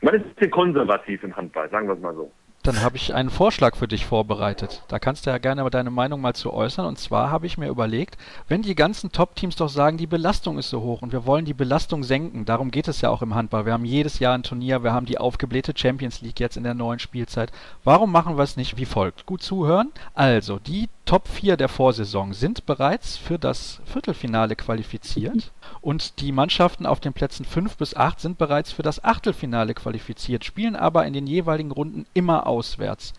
[0.00, 2.30] Man ist ein bisschen konservativ im Handball, sagen wir es mal so.
[2.66, 4.82] Dann habe ich einen Vorschlag für dich vorbereitet.
[4.88, 6.84] Da kannst du ja gerne deine Meinung mal zu äußern.
[6.84, 10.70] Und zwar habe ich mir überlegt, wenn die ganzen Top-Teams doch sagen, die Belastung ist
[10.70, 13.66] so hoch und wir wollen die Belastung senken, darum geht es ja auch im Handball.
[13.66, 16.74] Wir haben jedes Jahr ein Turnier, wir haben die aufgeblähte Champions League jetzt in der
[16.74, 17.52] neuen Spielzeit.
[17.84, 19.26] Warum machen wir es nicht wie folgt?
[19.26, 19.92] Gut zuhören.
[20.14, 26.84] Also, die Top 4 der Vorsaison sind bereits für das Viertelfinale qualifiziert und die Mannschaften
[26.84, 31.12] auf den Plätzen 5 bis 8 sind bereits für das Achtelfinale qualifiziert, spielen aber in
[31.12, 33.12] den jeweiligen Runden immer auswärts.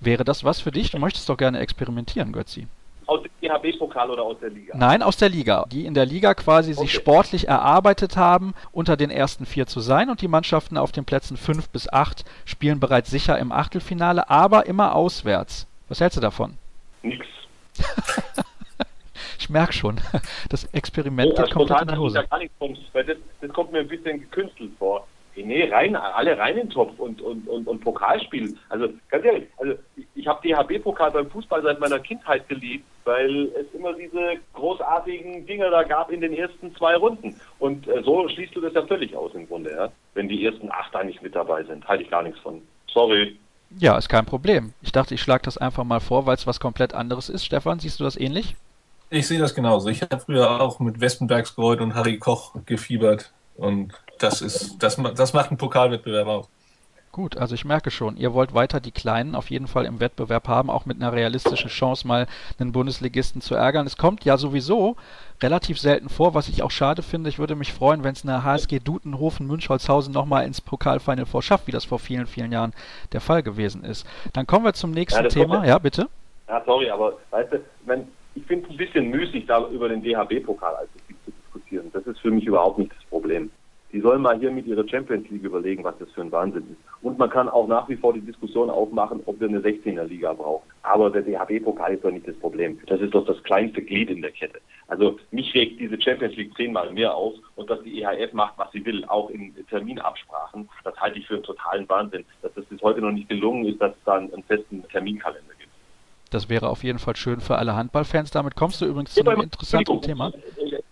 [0.00, 0.90] Wäre das was für dich?
[0.90, 2.66] Du möchtest doch gerne experimentieren, Götzi.
[3.06, 4.76] aus dem DHB-Pokal oder aus der Liga?
[4.76, 5.64] Nein, aus der Liga.
[5.72, 6.82] Die in der Liga quasi Okay.
[6.82, 11.06] sich sportlich erarbeitet haben, unter den ersten vier zu sein und die Mannschaften auf den
[11.06, 15.66] Plätzen fünf bis acht spielen bereits sicher im Achtelfinale, aber immer auswärts.
[15.88, 16.59] Was hältst du davon?
[17.02, 17.26] Nix.
[19.38, 20.00] Ich merke schon,
[20.50, 22.24] das Experiment Ja, geht komplett in die Hose.
[22.30, 25.06] gar nichts von, weil das, das kommt mir ein bisschen gekünstelt vor.
[25.34, 28.54] Nee, Nee, rein, alle rein in den Topf und, und, und, und Pokalspiel.
[28.68, 33.46] Also ganz ehrlich, also ich, ich habe DHB-Pokal beim Fußball seit meiner Kindheit geliebt, weil
[33.58, 37.40] es immer diese großartigen Dinge da gab in den ersten zwei Runden.
[37.58, 39.88] Und äh, so schließt du das ja völlig aus im Grunde, ja.
[40.14, 42.60] Wenn die ersten acht da nicht mit dabei sind, halte ich gar nichts von.
[42.92, 43.38] Sorry.
[43.78, 44.72] Ja, ist kein Problem.
[44.82, 47.44] Ich dachte, ich schlage das einfach mal vor, weil es was komplett anderes ist.
[47.44, 48.56] Stefan, siehst du das ähnlich?
[49.10, 49.88] Ich sehe das genauso.
[49.88, 53.32] Ich habe früher auch mit Westenbergsgold und Harry Koch gefiebert.
[53.56, 56.48] Und das ist, das, das macht einen Pokalwettbewerb aus.
[57.12, 60.46] Gut, also ich merke schon, ihr wollt weiter die Kleinen auf jeden Fall im Wettbewerb
[60.46, 62.28] haben, auch mit einer realistischen Chance mal
[62.60, 63.84] einen Bundesligisten zu ärgern.
[63.84, 64.94] Es kommt ja sowieso
[65.42, 67.28] relativ selten vor, was ich auch schade finde.
[67.28, 71.66] Ich würde mich freuen, wenn es eine HSG Dutenhofen Münchholzhausen nochmal ins Pokalfinal vor schafft,
[71.66, 72.72] wie das vor vielen, vielen Jahren
[73.12, 74.06] der Fall gewesen ist.
[74.32, 75.54] Dann kommen wir zum nächsten Ja, Thema.
[75.64, 76.08] ja- Ja, bitte.
[76.46, 80.00] Ja, sorry, aber weißt du, wenn, ich finde es ein bisschen müßig, da über den
[80.02, 80.88] DHB-Pokal als
[81.24, 81.90] zu diskutieren.
[81.92, 83.50] Das ist für mich überhaupt nicht das Problem.
[83.92, 87.04] Die sollen mal hier mit ihrer Champions League überlegen, was das für ein Wahnsinn ist.
[87.04, 90.68] Und man kann auch nach wie vor die Diskussion aufmachen, ob wir eine 16er-Liga brauchen.
[90.82, 92.78] Aber der DHB-Pokal ist doch nicht das Problem.
[92.86, 94.60] Das ist doch das kleinste Glied in der Kette.
[94.86, 98.70] Also mich regt diese Champions League zehnmal mehr auf und dass die EHF macht, was
[98.72, 102.24] sie will, auch in Terminabsprachen, das halte ich für einen totalen Wahnsinn.
[102.42, 105.54] Dass das bis heute noch nicht gelungen ist, dass es da einen, einen festen Terminkalender
[105.58, 105.70] gibt.
[106.30, 108.30] Das wäre auf jeden Fall schön für alle Handballfans.
[108.30, 110.32] Damit kommst du übrigens zu einem interessanten Thema.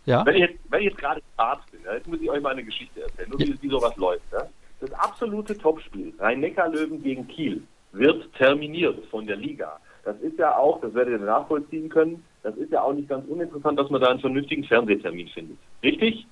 [0.09, 0.25] Ja?
[0.25, 2.53] Wenn ich jetzt, wenn ich jetzt gerade Arzt bin, ja, jetzt muss ich euch mal
[2.53, 3.47] eine Geschichte erzählen, nur Ja.
[3.47, 4.25] wie, wie sowas läuft.
[4.33, 4.47] Ja.
[4.81, 9.79] Das absolute Topspiel, Rhein-Neckar-Löwen gegen Kiel, wird terminiert von der Liga.
[10.05, 13.29] Das ist ja auch, das werdet ihr nachvollziehen können, das ist ja auch nicht ganz
[13.29, 15.59] uninteressant, dass man da einen vernünftigen Fernsehtermin findet.
[15.83, 16.27] Richtig?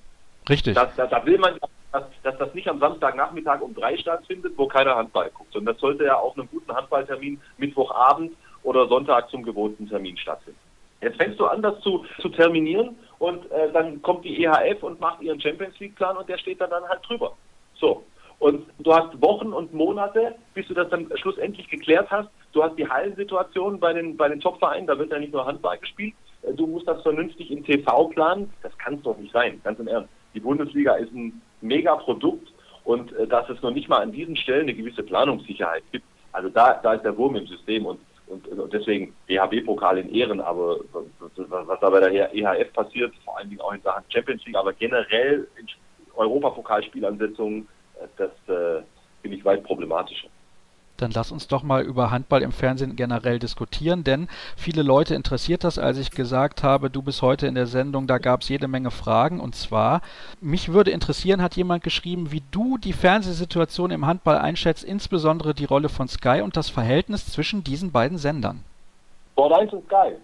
[0.49, 0.73] Richtig.
[0.73, 1.59] Da, da, will man,
[1.91, 5.55] dass, dass das nicht am Samstagnachmittag um drei stattfindet, wo keiner Handball guckt.
[5.55, 8.31] Und das sollte ja auch einem guten Handballtermin Mittwochabend
[8.63, 10.59] oder Sonntag zum gewohnten Termin stattfinden.
[11.01, 14.99] Jetzt fängst du an, das zu, zu terminieren und äh, dann kommt die EHF und
[14.99, 17.35] macht ihren Champions League Plan und der steht dann, dann halt drüber.
[17.75, 18.03] So.
[18.39, 22.29] Und du hast Wochen und Monate, bis du das dann schlussendlich geklärt hast.
[22.51, 25.77] Du hast die Hallensituation bei den, bei den Top-Vereinen, da wird ja nicht nur Handball
[25.79, 26.13] gespielt.
[26.43, 28.51] Äh, Du musst das vernünftig in TV planen.
[28.61, 30.09] Das kann es doch nicht sein, ganz im Ernst.
[30.33, 32.53] Die Bundesliga ist ein Mega-Produkt
[32.83, 36.05] und äh, dass es noch nicht mal an diesen Stellen eine gewisse Planungssicherheit gibt.
[36.31, 40.79] Also da, da ist der Wurm im System und, und, deswegen DHB-Pokal in Ehren, aber
[40.91, 44.73] was, da bei der EHF passiert, vor allen Dingen auch in Sachen Champions League, aber
[44.73, 45.67] generell in
[46.15, 47.67] Europapokalspielansetzungen,
[48.01, 48.83] äh, das äh,
[49.21, 50.27] finde ich weit problematischer.
[50.97, 55.63] Dann lass uns doch mal über Handball im Fernsehen generell diskutieren, denn viele Leute interessiert
[55.63, 58.67] das, als ich gesagt habe, du bist heute in der Sendung, da gab es jede
[58.67, 59.39] Menge Fragen.
[59.39, 60.01] Und zwar,
[60.41, 65.65] mich würde interessieren, hat jemand geschrieben, wie du die Fernsehsituation im Handball einschätzt, insbesondere die
[65.65, 68.63] Rolle von Sky und das Verhältnis zwischen diesen beiden Sendern.
[69.33, 70.15] Sport 1 und Sky.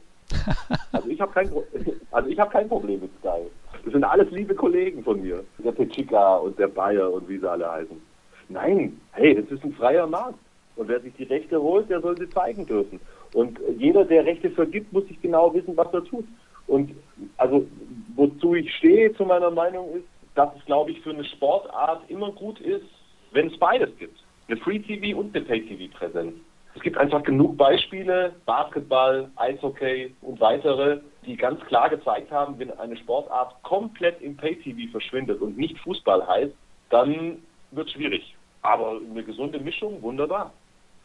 [0.92, 1.52] Also ich habe kein,
[2.12, 3.44] also hab kein Problem mit Sky.
[3.84, 5.44] Das sind alles liebe Kollegen von mir.
[5.60, 8.02] Der Petschika und der Bayer und wie sie alle heißen.
[8.50, 10.40] Nein, hey, es ist ein freier Markt.
[10.76, 13.00] Und wer sich die Rechte holt, der soll sie zeigen dürfen.
[13.34, 16.26] Und jeder, der Rechte vergibt, muss sich genau wissen, was er tut.
[16.68, 16.92] Und
[17.38, 17.68] also
[18.16, 20.06] wozu ich stehe, zu meiner Meinung ist,
[20.36, 22.86] dass es, glaube ich, für eine Sportart immer gut ist,
[23.32, 24.18] wenn es beides gibt.
[24.48, 26.34] Eine Free-TV und eine Pay-TV-Präsenz.
[26.76, 32.72] Es gibt einfach genug Beispiele, Basketball, Eishockey und weitere, die ganz klar gezeigt haben, wenn
[32.80, 36.54] eine Sportart komplett im Pay-TV verschwindet und nicht Fußball heißt,
[36.90, 38.36] dann wird es schwierig.
[38.64, 40.52] Aber eine gesunde Mischung, wunderbar.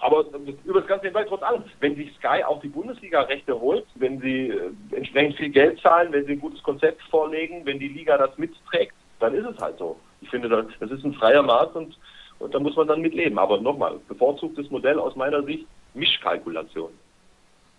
[0.01, 0.25] Aber
[0.65, 4.51] über das ganze hinweg, trotz allem, wenn sich Sky auch die Bundesliga-Rechte holt, wenn sie
[4.51, 8.37] äh, entsprechend viel Geld zahlen, wenn sie ein gutes Konzept vorlegen, wenn die Liga das
[8.39, 9.97] mitträgt, dann ist es halt so.
[10.21, 11.99] Ich finde, das ist ein freier Markt und,
[12.39, 13.39] und da muss man dann mit leben.
[13.39, 16.91] Aber nochmal, bevorzugtes Modell aus meiner Sicht, Mischkalkulation.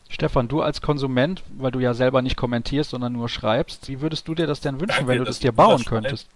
[0.10, 4.28] Stefan, du als Konsument, weil du ja selber nicht kommentierst, sondern nur schreibst, wie würdest
[4.28, 6.28] du dir das denn wünschen, Danke, wenn du das dir bauen könntest?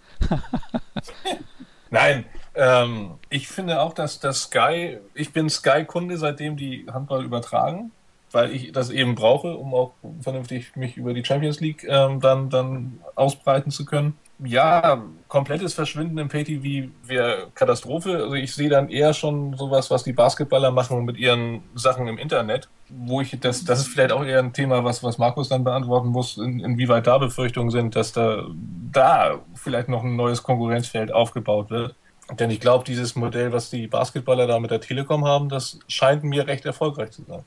[1.90, 7.90] Nein, ähm, ich finde auch, dass das Sky, ich bin Sky-Kunde, seitdem die Handball übertragen,
[8.30, 12.50] weil ich das eben brauche, um auch vernünftig mich über die Champions League ähm, dann,
[12.50, 14.16] dann ausbreiten zu können.
[14.40, 18.16] Ja, komplettes Verschwinden im Pay-TV wäre Katastrophe.
[18.24, 22.18] Also ich sehe dann eher schon sowas, was die Basketballer machen mit ihren Sachen im
[22.18, 25.62] Internet, wo ich das, das ist vielleicht auch eher ein Thema, was, was Markus dann
[25.62, 28.44] beantworten muss, in, inwieweit da Befürchtungen sind, dass da,
[28.92, 31.94] da vielleicht noch ein neues Konkurrenzfeld aufgebaut wird.
[32.36, 36.24] Denn ich glaube, dieses Modell, was die Basketballer da mit der Telekom haben, das scheint
[36.24, 37.44] mir recht erfolgreich zu sein.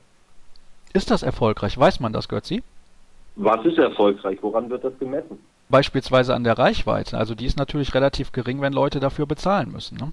[0.92, 1.78] Ist das erfolgreich?
[1.78, 2.62] Weiß man das, Götzi?
[3.36, 4.38] Was ist erfolgreich?
[4.40, 5.38] Woran wird das gemessen?
[5.68, 7.18] Beispielsweise an der Reichweite.
[7.18, 9.98] Also die ist natürlich relativ gering, wenn Leute dafür bezahlen müssen.
[9.98, 10.12] Ne?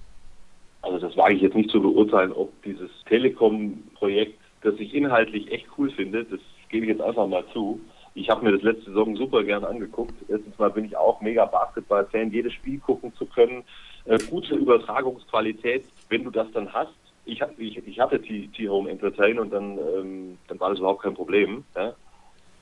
[0.82, 5.66] Also das wage ich jetzt nicht zu beurteilen, ob dieses Telekom-Projekt, das ich inhaltlich echt
[5.78, 7.80] cool finde, das gebe ich jetzt einfach mal zu.
[8.16, 10.14] Ich habe mir das letzte Saison super gern angeguckt.
[10.26, 13.62] Erstens mal bin ich auch mega Basketball-Fan, jedes Spiel gucken zu können,
[14.06, 16.94] äh, gute Übertragungsqualität, wenn du das dann hast.
[17.26, 21.64] Ich, ich, ich hatte T-Home Entertain und dann, ähm, dann war das überhaupt kein Problem.
[21.74, 21.92] Ja?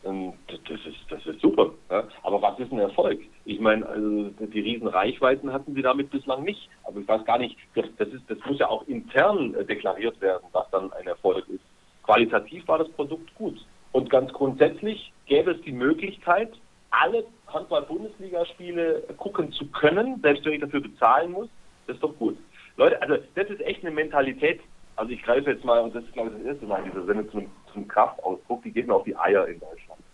[0.02, 1.70] Das ist, das ist super.
[1.88, 2.02] Ja?
[2.24, 3.20] Aber was ist ein Erfolg?
[3.44, 6.68] Ich meine, also die riesen Reichweiten hatten sie damit bislang nicht.
[6.82, 10.20] Aber ich weiß gar nicht, das, das, ist, das muss ja auch intern äh, deklariert
[10.20, 11.62] werden, was dann ein Erfolg ist.
[12.02, 13.64] Qualitativ war das Produkt gut.
[13.94, 16.52] Und ganz grundsätzlich gäbe es die Möglichkeit,
[16.90, 21.48] alle Handball-Bundesligaspiele gucken zu können, selbst wenn ich dafür bezahlen muss.
[21.86, 22.36] Das ist doch gut.
[22.76, 24.60] Leute, also das ist echt eine Mentalität.
[24.96, 27.06] Also ich greife jetzt mal, und das ist glaube ich das erste Mal in dieser
[27.06, 30.04] Sendung zum, zum Kraftausdruck, die geht mir auf die Eier in Deutschland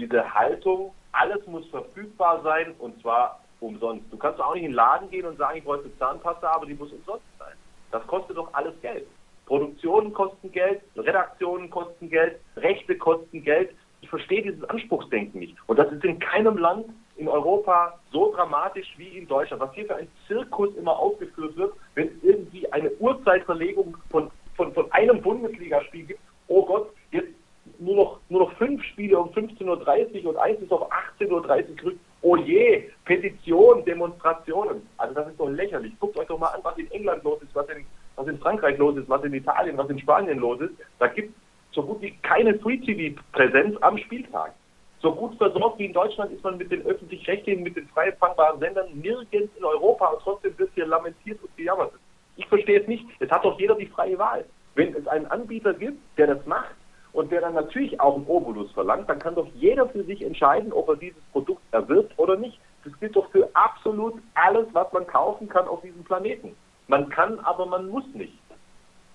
[0.00, 4.10] diese Haltung, alles muss verfügbar sein und zwar umsonst.
[4.10, 6.74] Du kannst auch nicht in den Laden gehen und sagen, ich wollte Zahnpasta, aber die
[6.74, 7.54] muss umsonst sein.
[7.90, 9.06] Das kostet doch alles Geld.
[9.50, 13.70] Produktionen kosten Geld, Redaktionen kosten Geld, Rechte kosten Geld.
[14.00, 15.56] Ich verstehe dieses Anspruchsdenken nicht.
[15.66, 16.86] Und das ist in keinem Land
[17.16, 19.60] in Europa so dramatisch wie in Deutschland.
[19.60, 24.72] Was hier für ein Zirkus immer aufgeführt wird, wenn es irgendwie eine Uhrzeitverlegung von, von,
[24.72, 26.20] von einem Bundesligaspiel gibt.
[26.46, 27.34] Oh Gott, jetzt
[27.80, 31.30] nur noch, nur noch fünf Spiele um 15.30 Uhr und eins ist auf 18.30
[31.70, 32.00] Uhr gerückt.
[32.22, 34.86] Oh je, Petition, Demonstrationen.
[34.96, 35.92] Also das ist doch lächerlich.
[35.98, 37.84] Guckt euch doch mal an, was in England los ist, was in,
[38.16, 40.74] was in Frankreich los ist, was in Italien, was in Spanien los ist.
[40.98, 44.52] Da gibt es so gut wie keine Free-TV-Präsenz am Spieltag.
[45.00, 48.60] So gut versorgt wie in Deutschland ist man mit den öffentlich-rechtlichen, mit den frei empfangbaren
[48.60, 51.92] Sendern nirgends in Europa und trotzdem wird hier lamentiert und gejammert.
[52.36, 53.04] Ich verstehe es nicht.
[53.18, 54.44] Es hat doch jeder die freie Wahl.
[54.74, 56.74] Wenn es einen Anbieter gibt, der das macht,
[57.12, 60.72] und der dann natürlich auch einen Obolus verlangt, dann kann doch jeder für sich entscheiden,
[60.72, 62.60] ob er dieses Produkt erwirbt oder nicht.
[62.84, 66.56] Das gilt doch für absolut alles, was man kaufen kann auf diesem Planeten.
[66.90, 68.32] Man kann, aber man muss nicht.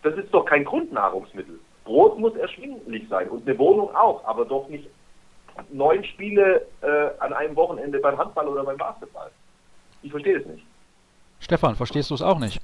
[0.01, 1.59] Das ist doch kein Grundnahrungsmittel.
[1.83, 4.87] Brot muss erschwinglich sein und eine Wohnung auch, aber doch nicht
[5.71, 9.29] neun Spiele äh, an einem Wochenende beim Handball oder beim Basketball.
[10.03, 10.65] Ich verstehe es nicht.
[11.39, 12.61] Stefan, verstehst du es auch nicht?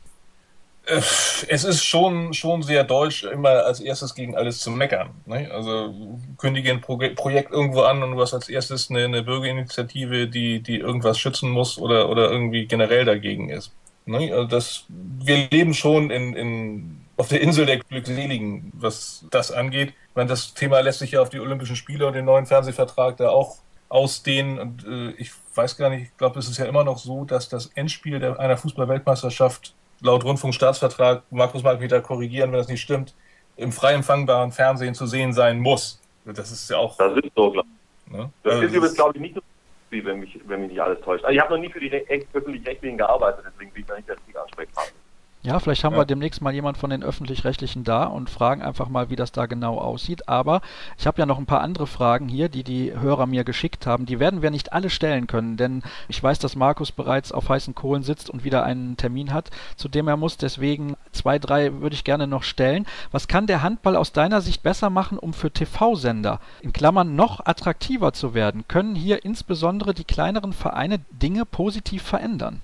[0.85, 5.09] Äh, es ist schon, schon sehr deutsch, immer als erstes gegen alles zu meckern.
[5.25, 5.49] Ne?
[5.51, 5.93] Also
[6.37, 10.61] kündige ein Pro Projekt irgendwo an und du hast als erstes eine, eine, Bürgerinitiative, die,
[10.61, 13.73] die irgendwas schützen muss oder, oder irgendwie generell dagegen ist.
[14.05, 14.31] Ne?
[14.33, 19.89] Also das, wir leben schon in, in, auf der Insel der Glückseligen, was das angeht.
[20.09, 23.17] Ich meine, das Thema lässt sich ja auf die Olympischen Spiele und den neuen Fernsehvertrag
[23.17, 23.57] da auch
[23.89, 24.59] ausdehnen.
[24.59, 27.49] Und äh, ich weiß gar nicht, ich glaube, es ist ja immer noch so, dass
[27.49, 32.81] das Endspiel der, einer Fußball-Weltmeisterschaft laut Rundfunkstaatsvertrag, Markus mag mich da korrigieren, wenn das nicht
[32.81, 33.13] stimmt,
[33.55, 36.01] im frei empfangbaren Fernsehen zu sehen sein muss.
[36.25, 36.97] Das ist ja auch.
[36.97, 37.67] Das ist so, glaube
[38.05, 38.11] ich.
[38.11, 38.29] Ne?
[38.43, 39.41] Das also ist übrigens, glaube ich, nicht so,
[39.91, 41.25] wenn mich, wenn mich nicht alles täuscht.
[41.25, 41.91] Also ich habe noch nie für die
[42.33, 45.00] öffentlich-rechtlichen gearbeitet, deswegen bin ich da nicht der richtige Ansprechpartner.
[45.43, 46.01] Ja, vielleicht haben ja.
[46.01, 49.47] wir demnächst mal jemand von den öffentlich-rechtlichen da und fragen einfach mal, wie das da
[49.47, 50.29] genau aussieht.
[50.29, 50.61] Aber
[50.99, 54.05] ich habe ja noch ein paar andere Fragen hier, die die Hörer mir geschickt haben.
[54.05, 57.73] Die werden wir nicht alle stellen können, denn ich weiß, dass Markus bereits auf heißen
[57.73, 60.37] Kohlen sitzt und wieder einen Termin hat, zu dem er muss.
[60.37, 62.85] Deswegen zwei, drei würde ich gerne noch stellen.
[63.11, 67.43] Was kann der Handball aus deiner Sicht besser machen, um für TV-Sender in Klammern noch
[67.43, 68.67] attraktiver zu werden?
[68.67, 72.61] Können hier insbesondere die kleineren Vereine Dinge positiv verändern?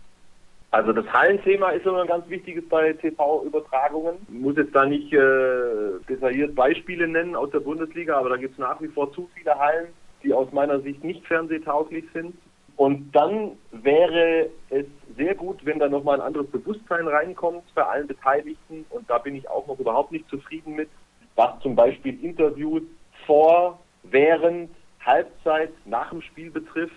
[0.70, 4.18] Also das Hallenthema ist immer ein ganz wichtiges bei TV-Übertragungen.
[4.28, 8.54] Ich muss jetzt da nicht äh, detailliert Beispiele nennen aus der Bundesliga, aber da gibt
[8.54, 9.88] es nach wie vor zu viele Hallen,
[10.24, 12.36] die aus meiner Sicht nicht fernsehtauglich sind.
[12.76, 18.08] Und dann wäre es sehr gut, wenn da nochmal ein anderes Bewusstsein reinkommt bei allen
[18.08, 18.86] Beteiligten.
[18.90, 20.90] Und da bin ich auch noch überhaupt nicht zufrieden mit,
[21.36, 22.84] was zum Beispiel Interviews
[23.26, 26.94] vor, während, Halbzeit, nach dem Spiel betrifft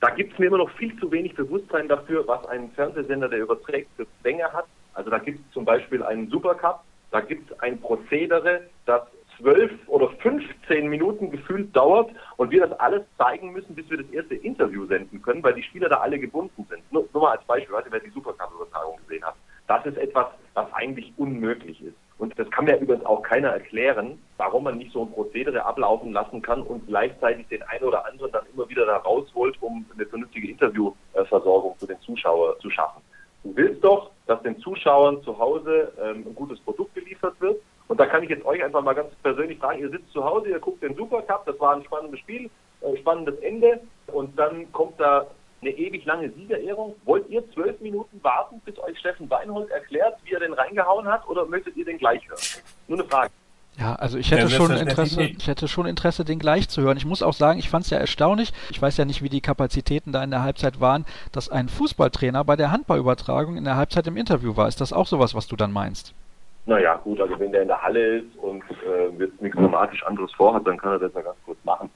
[0.00, 3.40] da gibt es mir immer noch viel zu wenig Bewusstsein dafür, was ein Fernsehsender, der
[3.40, 4.66] überträgt, für Zwänge hat.
[4.94, 9.02] Also da gibt es zum Beispiel einen Supercup, da gibt es ein Prozedere, das
[9.38, 14.10] zwölf oder 15 Minuten gefühlt dauert und wir das alles zeigen müssen, bis wir das
[14.10, 16.92] erste Interview senden können, weil die Spieler da alle gebunden sind.
[16.92, 19.34] Nur, nur mal als Beispiel, weiß nicht, wer die Supercup-Übertragung gesehen hat.
[19.66, 21.96] Das ist etwas, was eigentlich unmöglich ist.
[22.20, 26.12] Und das kann mir übrigens auch keiner erklären, warum man nicht so ein Prozedere ablaufen
[26.12, 30.04] lassen kann und gleichzeitig den einen oder anderen dann immer wieder da rausholt, um eine
[30.04, 33.00] vernünftige Interviewversorgung für den Zuschauer zu schaffen.
[33.42, 37.56] Du willst doch, dass den Zuschauern zu Hause ähm, ein gutes Produkt geliefert wird.
[37.88, 40.50] Und da kann ich jetzt euch einfach mal ganz persönlich fragen, ihr sitzt zu Hause,
[40.50, 42.50] ihr guckt den Supercup, das war ein spannendes Spiel,
[42.82, 45.26] äh, spannendes Ende und dann kommt da
[45.62, 46.94] eine ewig lange Siegerehrung.
[47.04, 51.26] Wollt ihr zwölf Minuten warten, bis euch Steffen Weinhold erklärt, wie er den reingehauen hat,
[51.28, 52.40] oder möchtet ihr den gleich hören?
[52.88, 53.30] Nur eine Frage.
[53.78, 56.96] Ja, also ich hätte, schon Interesse, ich hätte schon Interesse, den gleich zu hören.
[56.96, 58.52] Ich muss auch sagen, ich fand es ja erstaunlich.
[58.70, 62.44] Ich weiß ja nicht, wie die Kapazitäten da in der Halbzeit waren, dass ein Fußballtrainer
[62.44, 64.68] bei der Handballübertragung in der Halbzeit im Interview war.
[64.68, 66.12] Ist das auch sowas, was du dann meinst?
[66.66, 70.32] Naja, gut, also wenn der in der Halle ist und äh, jetzt nichts dramatisch anderes
[70.32, 71.88] vorhat, dann kann er das ja ganz kurz machen.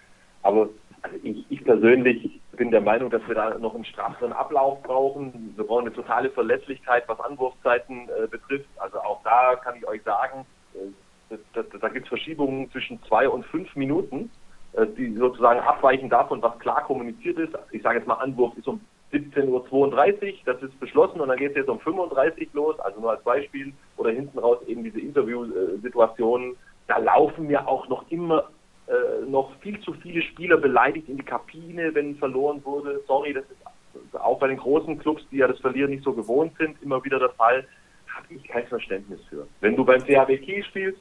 [0.43, 0.69] Aber
[1.05, 5.53] also ich, ich persönlich bin der Meinung, dass wir da noch einen strafferen Ablauf brauchen.
[5.55, 8.69] Wir brauchen eine totale Verlässlichkeit, was Anwurfzeiten äh, betrifft.
[8.79, 13.29] Also auch da kann ich euch sagen, äh, da, da, gibt es Verschiebungen zwischen zwei
[13.29, 14.31] und fünf Minuten,
[14.73, 17.53] äh, die sozusagen abweichen davon, was klar kommuniziert ist.
[17.71, 18.81] Ich sage jetzt mal, Anwurf ist um
[19.13, 23.11] 17.32 Uhr, das ist beschlossen und dann geht es jetzt um 35 los, also nur
[23.11, 23.75] als Beispiel.
[23.99, 26.57] Oder hinten raus eben diese Interviewsituationen.
[26.87, 28.49] Da laufen mir auch noch immer
[28.87, 33.03] äh, noch viel zu viele Spieler beleidigt in die Kabine, wenn verloren wurde.
[33.07, 36.53] Sorry, das ist auch bei den großen Clubs, die ja das Verlieren nicht so gewohnt
[36.59, 37.67] sind, immer wieder der Fall.
[38.09, 39.47] Habe ich kein Verständnis für.
[39.61, 41.01] Wenn du beim CHW Kiel spielst,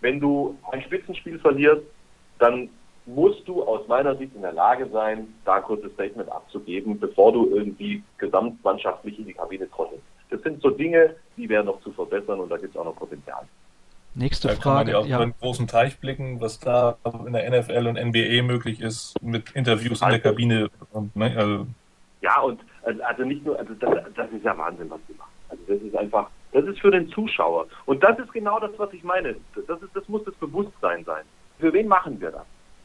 [0.00, 1.82] wenn du ein Spitzenspiel verlierst,
[2.38, 2.68] dann
[3.06, 7.32] musst du aus meiner Sicht in der Lage sein, da ein kurzes Statement abzugeben, bevor
[7.32, 10.04] du irgendwie gesamtmannschaftlich in die Kabine trottelst.
[10.30, 12.96] Das sind so Dinge, die wären noch zu verbessern und da gibt es auch noch
[12.96, 13.46] Potenzial.
[14.14, 14.62] Nächste da Frage.
[14.62, 15.16] Kann man ja auch ja.
[15.16, 16.96] über einen großen Teich blicken, was da
[17.26, 20.70] in der NFL und NBA möglich ist, mit Interviews also, in der Kabine.
[20.92, 21.66] Und, ne, also.
[22.20, 25.30] Ja, und also nicht nur, also das, das ist ja Wahnsinn, was die machen.
[25.48, 27.66] Also das ist einfach, das ist für den Zuschauer.
[27.86, 29.36] Und das ist genau das, was ich meine.
[29.66, 31.24] Das, ist, das muss das Bewusstsein sein.
[31.58, 32.44] Für wen machen wir das?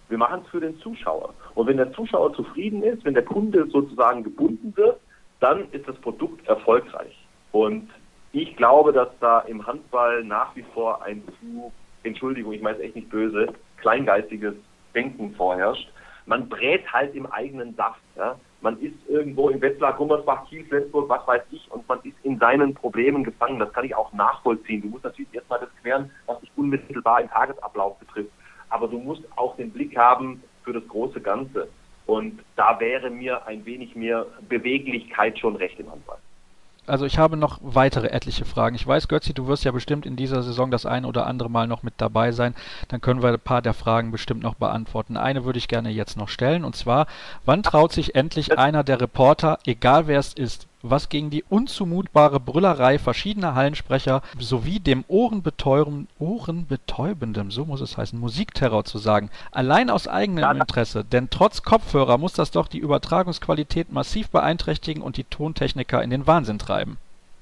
[0.09, 1.33] Wir machen es für den Zuschauer.
[1.55, 4.99] Und wenn der Zuschauer zufrieden ist, wenn der Kunde sozusagen gebunden wird,
[5.39, 7.15] dann ist das Produkt erfolgreich.
[7.51, 7.89] Und
[8.31, 11.71] ich glaube, dass da im Handball nach wie vor ein zu,
[12.03, 14.53] Entschuldigung, ich meine es echt nicht böse, kleingeistiges
[14.93, 15.89] Denken vorherrscht.
[16.25, 18.01] Man brät halt im eigenen Saft.
[18.17, 18.37] Ja?
[18.61, 22.37] Man ist irgendwo in Wetzlar, Gummersbach, Kiel, Flensburg, was weiß ich, und man ist in
[22.37, 23.59] seinen Problemen gefangen.
[23.59, 24.81] Das kann ich auch nachvollziehen.
[24.81, 28.31] Du musst natürlich erstmal das klären, was dich unmittelbar im Tagesablauf betrifft.
[28.69, 31.69] Aber du musst auch den Blick haben für das große Ganze.
[32.05, 36.19] Und da wäre mir ein wenig mehr Beweglichkeit schon recht im Handball
[36.87, 38.75] also ich habe noch weitere etliche Fragen.
[38.75, 41.67] Ich weiß, Götzi, du wirst ja bestimmt in dieser Saison das ein oder andere Mal
[41.67, 42.55] noch mit dabei sein.
[42.87, 45.17] Dann können wir ein paar der Fragen bestimmt noch beantworten.
[45.17, 47.07] Eine würde ich gerne jetzt noch stellen und zwar,
[47.45, 52.39] wann traut sich endlich einer der Reporter, egal wer es ist, was gegen die unzumutbare
[52.39, 59.29] Brüllerei verschiedener Hallensprecher sowie dem ohrenbetäubenden, ohrenbetäubendem, so muss es heißen, Musikterror zu sagen.
[59.51, 65.17] Allein aus eigenem Interesse, denn trotz Kopfhörer muss das doch die Übertragungsqualität massiv beeinträchtigen und
[65.17, 66.97] die Tontechniker in den Wahnsinn treiben.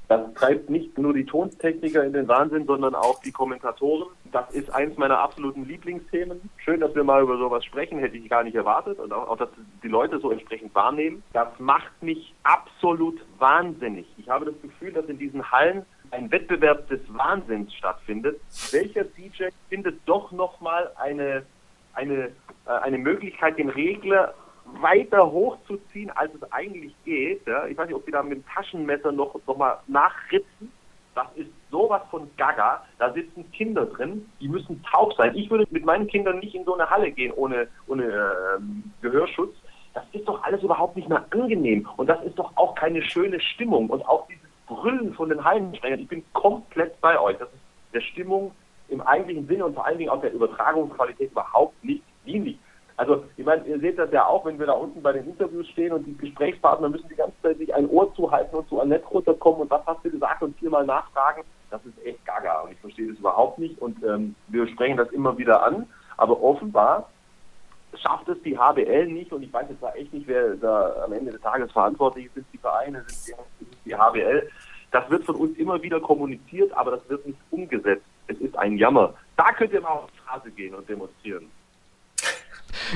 [0.08, 4.08] Das treibt nicht nur die Tontechniker in den Wahnsinn, sondern auch die Kommentatoren.
[4.32, 6.50] Das ist eins meiner absoluten Lieblingsthemen.
[6.58, 9.00] Schön, dass wir mal über sowas sprechen, hätte ich gar nicht erwartet.
[9.00, 9.50] Und auch, auch dass
[9.82, 11.24] die Leute so entsprechend wahrnehmen.
[11.34, 14.06] Das macht mich absolut wahnsinnig.
[14.18, 18.40] Ich habe das Gefühl, dass in diesen Hallen ein Wettbewerb des Wahnsinns stattfindet.
[18.72, 21.44] Welcher DJ findet doch nochmal eine,
[21.94, 22.28] eine,
[22.66, 24.34] äh, eine Möglichkeit, den Regler
[24.66, 27.46] weiter hochzuziehen, als es eigentlich geht.
[27.48, 27.66] Ja.
[27.68, 30.72] Ich weiß nicht, ob die da mit dem Taschenmesser noch, noch mal nachritzen.
[31.14, 32.84] Das ist sowas von Gaga.
[33.00, 35.34] Da sitzen Kinder drin, die müssen taub sein.
[35.36, 38.04] Ich würde mit meinen Kindern nicht in so eine Halle gehen ohne, ohne
[38.58, 39.56] ähm, Gehörschutz.
[39.94, 41.88] Das ist doch alles überhaupt nicht mehr angenehm.
[41.96, 43.90] Und das ist doch auch keine schöne Stimmung.
[43.90, 47.38] Und auch dieses Brüllen von den Hallensprengern, ich bin komplett bei euch.
[47.38, 47.62] Das ist
[47.94, 48.52] der Stimmung
[48.90, 52.58] im eigentlichen Sinne und vor allen Dingen auch der Übertragungsqualität überhaupt nicht dienlich.
[52.98, 55.68] Also, ich meine, ihr seht das ja auch, wenn wir da unten bei den Interviews
[55.68, 59.06] stehen und die Gesprächspartner müssen die ganze Zeit sich ein Ohr zuhalten und zu Annette
[59.08, 61.44] runterkommen und was hast du gesagt und viermal nachfragen.
[61.70, 65.10] Das ist echt gaga und ich verstehe das überhaupt nicht und ähm, wir sprechen das
[65.10, 67.10] immer wieder an, aber offenbar
[67.98, 71.12] schafft es die HBL nicht und ich weiß jetzt da echt nicht, wer da am
[71.12, 74.50] Ende des Tages verantwortlich ist, sind die Vereine, sind die, die HBL.
[74.92, 78.06] Das wird von uns immer wieder kommuniziert, aber das wird nicht umgesetzt.
[78.28, 79.14] Es ist ein Jammer.
[79.36, 81.50] Da könnt ihr mal auf die Straße gehen und demonstrieren.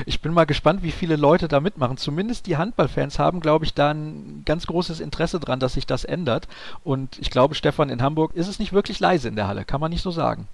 [0.06, 1.96] Ich bin mal gespannt, wie viele Leute da mitmachen.
[1.96, 6.04] Zumindest die Handballfans haben, glaube ich, da ein ganz großes Interesse dran, dass sich das
[6.04, 6.48] ändert.
[6.84, 9.80] Und ich glaube, Stefan, in Hamburg ist es nicht wirklich leise in der Halle, kann
[9.80, 10.48] man nicht so sagen.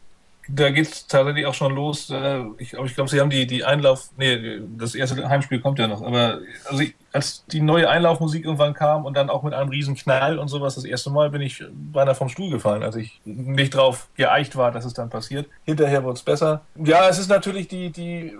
[0.48, 2.08] Da geht es tatsächlich auch schon los.
[2.10, 5.88] Äh, ich, ich glaube, sie haben die, die Einlauf, nee, das erste Heimspiel kommt ja
[5.88, 9.70] noch, aber also ich, als die neue Einlaufmusik irgendwann kam und dann auch mit einem
[9.70, 13.22] riesen Knall und sowas, das erste Mal bin ich beinahe vom Stuhl gefallen, als ich
[13.24, 15.46] nicht drauf geeicht war, dass es dann passiert.
[15.64, 16.60] Hinterher wurde es besser.
[16.76, 18.36] Ja, es ist natürlich die, die,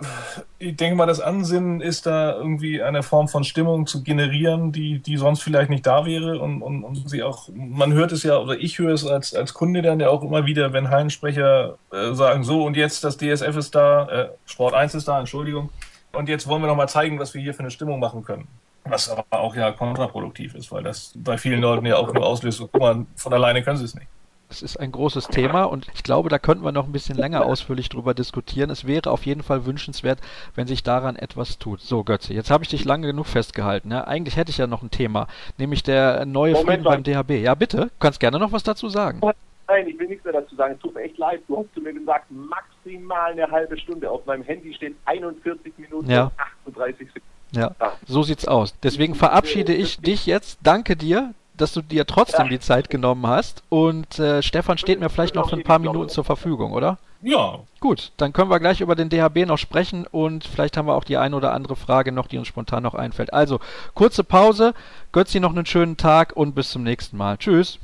[0.59, 4.99] ich denke mal, das Ansinnen ist da irgendwie eine Form von Stimmung zu generieren, die,
[4.99, 8.37] die sonst vielleicht nicht da wäre und, und, und sie auch, man hört es ja,
[8.37, 12.13] oder ich höre es als, als Kunde dann ja auch immer wieder, wenn Hallensprecher äh,
[12.13, 15.71] sagen, so und jetzt das DSF ist da, äh, Sport 1 ist da, Entschuldigung.
[16.13, 18.47] Und jetzt wollen wir noch mal zeigen, was wir hier für eine Stimmung machen können.
[18.89, 22.59] Was aber auch ja kontraproduktiv ist, weil das bei vielen Leuten ja auch nur auslöst,
[22.59, 24.07] guck mal, von alleine können sie es nicht.
[24.49, 27.45] Es ist ein großes Thema und ich glaube, da könnten wir noch ein bisschen länger
[27.45, 28.69] ausführlich drüber diskutieren.
[28.69, 30.19] Es wäre auf jeden Fall wünschenswert,
[30.55, 31.81] wenn sich daran etwas tut.
[31.81, 33.91] So, Götze, jetzt habe ich dich lange genug festgehalten.
[33.91, 34.05] Ja?
[34.05, 35.27] Eigentlich hätte ich ja noch ein Thema,
[35.57, 37.43] nämlich der neue Moment Frieden beim DHB.
[37.43, 39.19] Ja, bitte, du kannst gerne noch was dazu sagen.
[39.67, 40.75] Nein, ich will nichts mehr dazu sagen.
[40.75, 41.41] Es tut mir echt leid.
[41.47, 44.09] Du hast zu mir gesagt, maximal eine halbe Stunde.
[44.09, 46.31] Auf meinem Handy steht 41 Minuten ja.
[46.63, 47.36] und 38 Sekunden.
[47.51, 47.71] Ja,
[48.07, 48.73] so sieht's aus.
[48.83, 50.59] Deswegen verabschiede ich dich jetzt.
[50.63, 52.51] Danke dir, dass du dir trotzdem ja.
[52.51, 53.63] die Zeit genommen hast.
[53.69, 56.97] Und äh, Stefan steht mir vielleicht noch für ein paar Minuten zur Verfügung, oder?
[57.21, 57.59] Ja.
[57.79, 61.03] Gut, dann können wir gleich über den DHB noch sprechen und vielleicht haben wir auch
[61.03, 63.33] die eine oder andere Frage noch, die uns spontan noch einfällt.
[63.33, 63.59] Also,
[63.95, 64.73] kurze Pause.
[65.11, 67.37] Götzi noch einen schönen Tag und bis zum nächsten Mal.
[67.37, 67.79] Tschüss.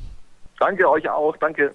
[0.58, 1.36] Danke euch auch.
[1.36, 1.74] Danke.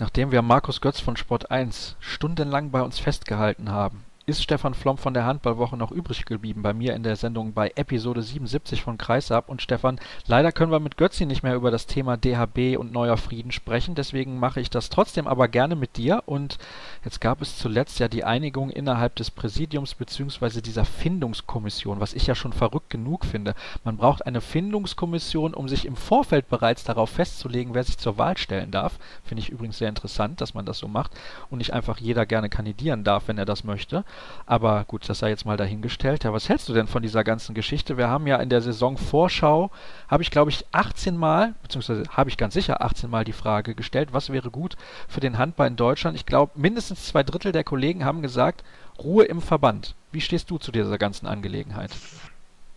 [0.00, 4.98] Nachdem wir Markus Götz von Sport 1 stundenlang bei uns festgehalten haben, ist Stefan Flom
[4.98, 8.98] von der Handballwoche noch übrig geblieben bei mir in der Sendung bei Episode 77 von
[8.98, 9.48] Kreisab.
[9.48, 13.16] Und Stefan, leider können wir mit Götzi nicht mehr über das Thema DHB und neuer
[13.16, 13.94] Frieden sprechen.
[13.94, 16.22] Deswegen mache ich das trotzdem aber gerne mit dir.
[16.26, 16.58] Und
[17.04, 20.60] jetzt gab es zuletzt ja die Einigung innerhalb des Präsidiums bzw.
[20.60, 23.54] dieser Findungskommission, was ich ja schon verrückt genug finde.
[23.84, 28.36] Man braucht eine Findungskommission, um sich im Vorfeld bereits darauf festzulegen, wer sich zur Wahl
[28.36, 28.98] stellen darf.
[29.24, 31.12] Finde ich übrigens sehr interessant, dass man das so macht
[31.48, 34.04] und nicht einfach jeder gerne kandidieren darf, wenn er das möchte.
[34.46, 36.24] Aber gut, das sei jetzt mal dahingestellt.
[36.24, 37.96] Ja, was hältst du denn von dieser ganzen Geschichte?
[37.96, 39.70] Wir haben ja in der Saisonvorschau,
[40.08, 43.74] habe ich glaube ich 18 Mal, beziehungsweise habe ich ganz sicher 18 Mal die Frage
[43.74, 44.76] gestellt, was wäre gut
[45.08, 46.16] für den Handball in Deutschland?
[46.16, 48.64] Ich glaube, mindestens zwei Drittel der Kollegen haben gesagt,
[48.98, 49.94] Ruhe im Verband.
[50.12, 51.92] Wie stehst du zu dieser ganzen Angelegenheit?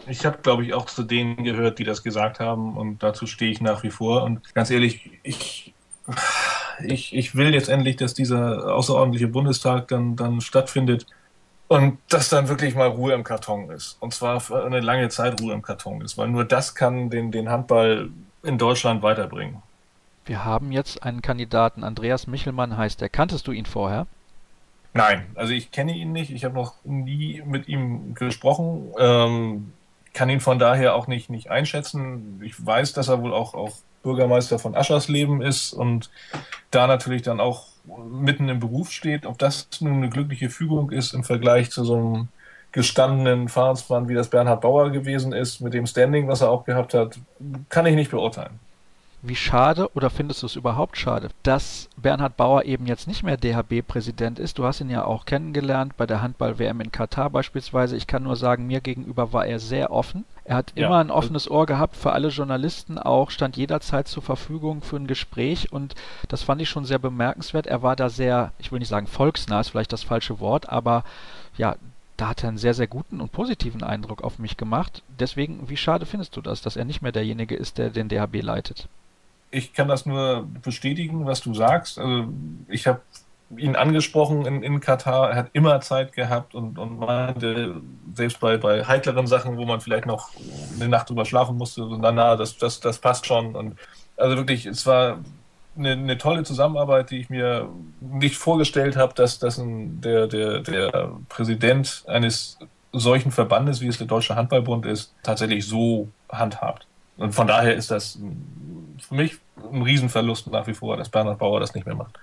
[0.08, 3.52] Ich habe, glaube ich, auch zu denen gehört, die das gesagt haben und dazu stehe
[3.52, 4.24] ich nach wie vor.
[4.24, 5.74] Und ganz ehrlich, ich,
[6.84, 11.06] ich, ich will jetzt endlich, dass dieser außerordentliche Bundestag dann, dann stattfindet.
[11.68, 13.98] Und dass dann wirklich mal Ruhe im Karton ist.
[14.00, 17.32] Und zwar für eine lange Zeit Ruhe im Karton ist, weil nur das kann den,
[17.32, 18.10] den Handball
[18.44, 19.62] in Deutschland weiterbringen.
[20.26, 23.10] Wir haben jetzt einen Kandidaten, Andreas Michelmann heißt er.
[23.10, 24.08] Kanntest du ihn vorher?
[24.94, 26.32] Nein, also ich kenne ihn nicht.
[26.32, 28.94] Ich habe noch nie mit ihm gesprochen.
[29.00, 29.74] Ähm,
[30.14, 32.40] kann ihn von daher auch nicht, nicht einschätzen.
[32.44, 33.72] Ich weiß, dass er wohl auch, auch
[34.04, 36.12] Bürgermeister von Aschersleben ist und
[36.70, 41.14] da natürlich dann auch mitten im Beruf steht, ob das nun eine glückliche Fügung ist
[41.14, 42.28] im Vergleich zu so einem
[42.72, 46.94] gestandenen Fahrsmann, wie das Bernhard Bauer gewesen ist, mit dem Standing, was er auch gehabt
[46.94, 47.20] hat,
[47.70, 48.60] kann ich nicht beurteilen.
[49.26, 53.38] Wie schade oder findest du es überhaupt schade, dass Bernhard Bauer eben jetzt nicht mehr
[53.38, 54.60] DHB-Präsident ist?
[54.60, 57.96] Du hast ihn ja auch kennengelernt bei der Handball-WM in Katar beispielsweise.
[57.96, 60.26] Ich kann nur sagen, mir gegenüber war er sehr offen.
[60.44, 60.88] Er hat ja.
[60.88, 65.08] immer ein offenes Ohr gehabt für alle Journalisten auch, stand jederzeit zur Verfügung für ein
[65.08, 65.96] Gespräch und
[66.28, 67.66] das fand ich schon sehr bemerkenswert.
[67.66, 71.06] Er war da sehr, ich will nicht sagen volksnah, ist vielleicht das falsche Wort, aber
[71.56, 71.78] ja,
[72.18, 75.02] da hat er einen sehr, sehr guten und positiven Eindruck auf mich gemacht.
[75.18, 78.42] Deswegen, wie schade findest du das, dass er nicht mehr derjenige ist, der den DHB
[78.42, 78.90] leitet?
[79.54, 82.00] Ich kann das nur bestätigen, was du sagst.
[82.00, 82.26] Also
[82.68, 83.02] ich habe
[83.56, 87.76] ihn angesprochen in, in Katar, er hat immer Zeit gehabt und, und meinte,
[88.16, 90.32] selbst bei, bei heikleren Sachen, wo man vielleicht noch
[90.76, 93.56] eine Nacht drüber schlafen musste, na, na, das, das, das passt schon.
[93.56, 93.76] Und
[94.18, 95.20] also wirklich, es war
[95.78, 97.70] eine, eine tolle Zusammenarbeit, die ich mir
[98.02, 102.58] nicht vorgestellt habe, dass, dass ein, der, der, der Präsident eines
[102.92, 106.88] solchen Verbandes, wie es der Deutsche Handballbund ist, tatsächlich so handhabt.
[107.18, 108.18] Und von daher ist das
[109.06, 109.38] für mich
[109.72, 112.18] ein Riesenverlust nach wie vor, dass Bernhard Bauer das nicht mehr macht.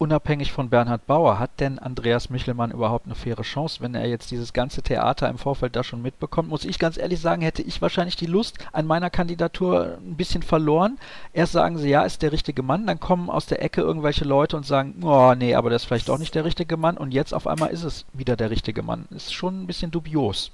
[0.00, 4.30] Unabhängig von Bernhard Bauer, hat denn Andreas Michelmann überhaupt eine faire Chance, wenn er jetzt
[4.30, 6.48] dieses ganze Theater im Vorfeld da schon mitbekommt?
[6.48, 10.44] Muss ich ganz ehrlich sagen, hätte ich wahrscheinlich die Lust an meiner Kandidatur ein bisschen
[10.44, 10.98] verloren.
[11.32, 14.56] Erst sagen sie, ja, ist der richtige Mann, dann kommen aus der Ecke irgendwelche Leute
[14.56, 17.34] und sagen, oh nee, aber das ist vielleicht doch nicht der richtige Mann und jetzt
[17.34, 19.06] auf einmal ist es wieder der richtige Mann.
[19.10, 20.52] Ist schon ein bisschen dubios.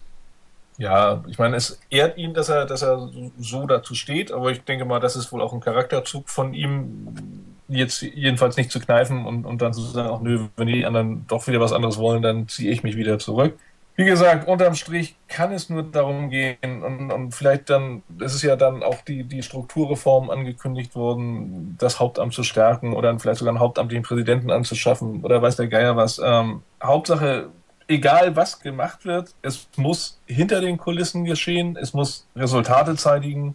[0.77, 3.09] Ja, ich meine, es ehrt ihn, dass er, dass er
[3.39, 7.55] so dazu steht, aber ich denke mal, das ist wohl auch ein Charakterzug von ihm,
[7.69, 11.27] jetzt jedenfalls nicht zu kneifen und, und dann zu sagen, ach nö, wenn die anderen
[11.29, 13.57] doch wieder was anderes wollen, dann ziehe ich mich wieder zurück.
[13.97, 18.43] Wie gesagt, unterm Strich kann es nur darum gehen und, und vielleicht dann, es ist
[18.43, 23.53] ja dann auch die, die Strukturreform angekündigt worden, das Hauptamt zu stärken oder vielleicht sogar
[23.53, 26.21] einen hauptamtlichen Präsidenten anzuschaffen oder weiß der Geier was.
[26.23, 27.51] Ähm, Hauptsache,
[27.89, 33.55] egal was gemacht wird, es muss hinter den Kulissen geschehen, es muss Resultate zeitigen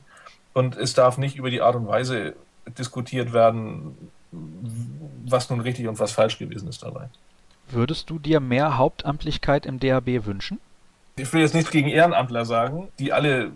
[0.53, 2.35] und es darf nicht über die Art und Weise
[2.77, 3.97] diskutiert werden,
[4.31, 7.09] was nun richtig und was falsch gewesen ist dabei.
[7.69, 10.59] Würdest du dir mehr Hauptamtlichkeit im DHB wünschen?
[11.19, 13.51] Ich will jetzt nichts gegen Ehrenamtler sagen, die alle,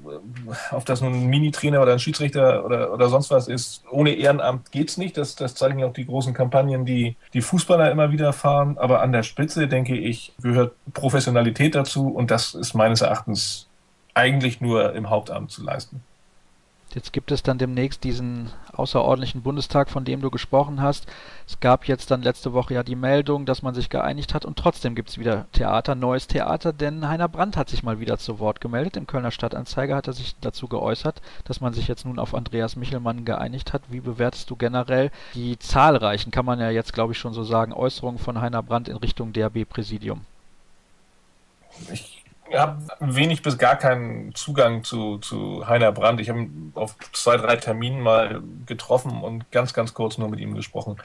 [0.71, 4.71] auf das nun ein Mini-Trainer oder ein Schiedsrichter oder, oder sonst was ist, ohne Ehrenamt
[4.71, 5.17] geht's nicht.
[5.17, 8.77] Das, das zeigen ja auch die großen Kampagnen, die die Fußballer immer wieder fahren.
[8.77, 13.67] Aber an der Spitze, denke ich, gehört Professionalität dazu und das ist meines Erachtens
[14.13, 16.01] eigentlich nur im Hauptamt zu leisten.
[16.95, 21.07] Jetzt gibt es dann demnächst diesen außerordentlichen Bundestag, von dem du gesprochen hast.
[21.47, 24.57] Es gab jetzt dann letzte Woche ja die Meldung, dass man sich geeinigt hat und
[24.57, 28.39] trotzdem gibt es wieder Theater, neues Theater, denn Heiner Brandt hat sich mal wieder zu
[28.39, 28.95] Wort gemeldet.
[28.97, 32.75] Im Kölner Stadtanzeiger hat er sich dazu geäußert, dass man sich jetzt nun auf Andreas
[32.75, 33.81] Michelmann geeinigt hat.
[33.89, 37.73] Wie bewertest du generell die zahlreichen, kann man ja jetzt glaube ich schon so sagen,
[37.73, 40.21] Äußerungen von Heiner Brandt in Richtung DRB-Präsidium?
[41.91, 46.19] Ich habe wenig bis gar keinen Zugang zu, zu Heiner Brandt.
[46.19, 50.39] Ich habe ihn auf zwei, drei Terminen mal getroffen und ganz, ganz kurz nur mit
[50.39, 50.97] ihm gesprochen.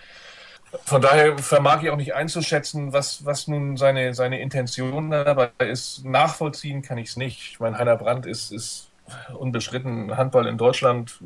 [0.84, 6.04] Von daher vermag ich auch nicht einzuschätzen, was, was nun seine, seine Intention dabei ist.
[6.04, 7.52] Nachvollziehen kann ich es nicht.
[7.52, 8.90] Ich meine, Heiner Brandt ist, ist
[9.34, 11.20] unbestritten Handball in Deutschland.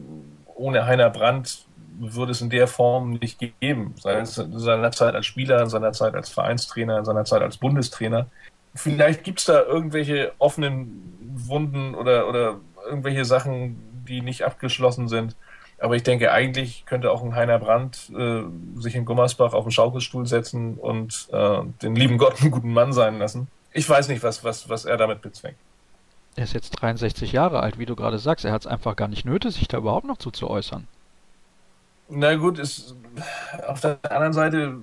[0.54, 1.66] Ohne Heiner Brandt
[1.98, 3.94] würde es in der Form nicht geben.
[3.98, 8.26] Sei seiner Zeit als Spieler, seiner Zeit als Vereinstrainer, seiner Zeit als Bundestrainer
[8.74, 15.36] vielleicht gibt es da irgendwelche offenen Wunden oder, oder irgendwelche Sachen, die nicht abgeschlossen sind.
[15.78, 18.42] Aber ich denke, eigentlich könnte auch ein Heiner Brandt äh,
[18.76, 22.92] sich in Gummersbach auf den Schaukelstuhl setzen und äh, den lieben Gott einen guten Mann
[22.92, 23.48] sein lassen.
[23.72, 25.58] Ich weiß nicht, was, was, was er damit bezweckt.
[26.36, 28.44] Er ist jetzt 63 Jahre alt, wie du gerade sagst.
[28.44, 30.86] Er hat es einfach gar nicht nötig, sich da überhaupt noch zu, zu äußern.
[32.08, 32.94] Na gut, ist,
[33.66, 34.76] auf der anderen Seite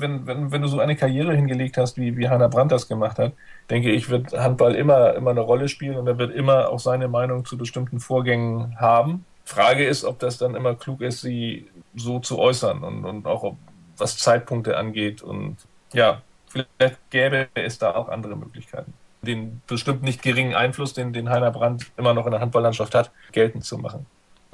[0.00, 3.18] wenn, wenn, wenn du so eine Karriere hingelegt hast, wie, wie Hannah Brandt das gemacht
[3.18, 3.32] hat,
[3.70, 7.08] denke ich, wird Handball immer, immer eine Rolle spielen und er wird immer auch seine
[7.08, 9.24] Meinung zu bestimmten Vorgängen haben.
[9.44, 13.42] Frage ist, ob das dann immer klug ist, sie so zu äußern und, und auch
[13.42, 13.56] ob,
[13.96, 15.22] was Zeitpunkte angeht.
[15.22, 15.56] Und
[15.92, 18.92] ja, vielleicht gäbe es da auch andere Möglichkeiten,
[19.22, 23.12] den bestimmt nicht geringen Einfluss, den, den Heiner Brandt immer noch in der Handballlandschaft hat,
[23.32, 24.06] geltend zu machen.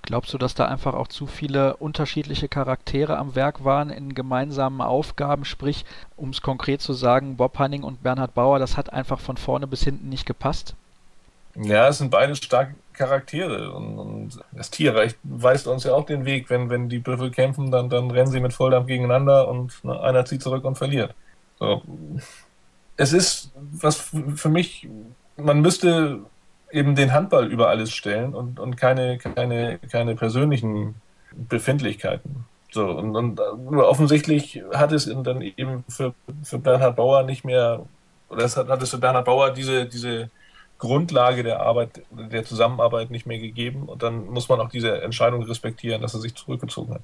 [0.03, 4.81] Glaubst du, dass da einfach auch zu viele unterschiedliche Charaktere am Werk waren in gemeinsamen
[4.81, 5.45] Aufgaben?
[5.45, 5.85] Sprich,
[6.17, 9.69] um es konkret zu sagen, Bob Hanning und Bernhard Bauer, das hat einfach von vorne
[9.69, 10.75] bis hinten nicht gepasst?
[11.55, 16.25] Ja, es sind beide starke Charaktere und, und, das Tierreich weist uns ja auch den
[16.25, 16.51] Weg.
[16.51, 20.25] Wenn, wenn die Büffel kämpfen, dann, dann rennen sie mit Volldampf gegeneinander und ne, einer
[20.25, 21.15] zieht zurück und verliert.
[21.59, 21.83] So.
[22.97, 24.89] Es ist was für mich,
[25.37, 26.21] man müsste
[26.73, 30.95] eben den Handball über alles stellen und, und keine, keine, keine persönlichen
[31.33, 32.45] Befindlichkeiten.
[32.73, 37.85] So, und, und offensichtlich hat es dann eben für, für Bernhard Bauer nicht mehr,
[38.31, 40.31] oder es hat, hat es für Bernhard Bauer diese, diese
[40.79, 43.85] Grundlage der Arbeit, der Zusammenarbeit nicht mehr gegeben.
[43.85, 47.03] Und dann muss man auch diese Entscheidung respektieren, dass er sich zurückgezogen hat.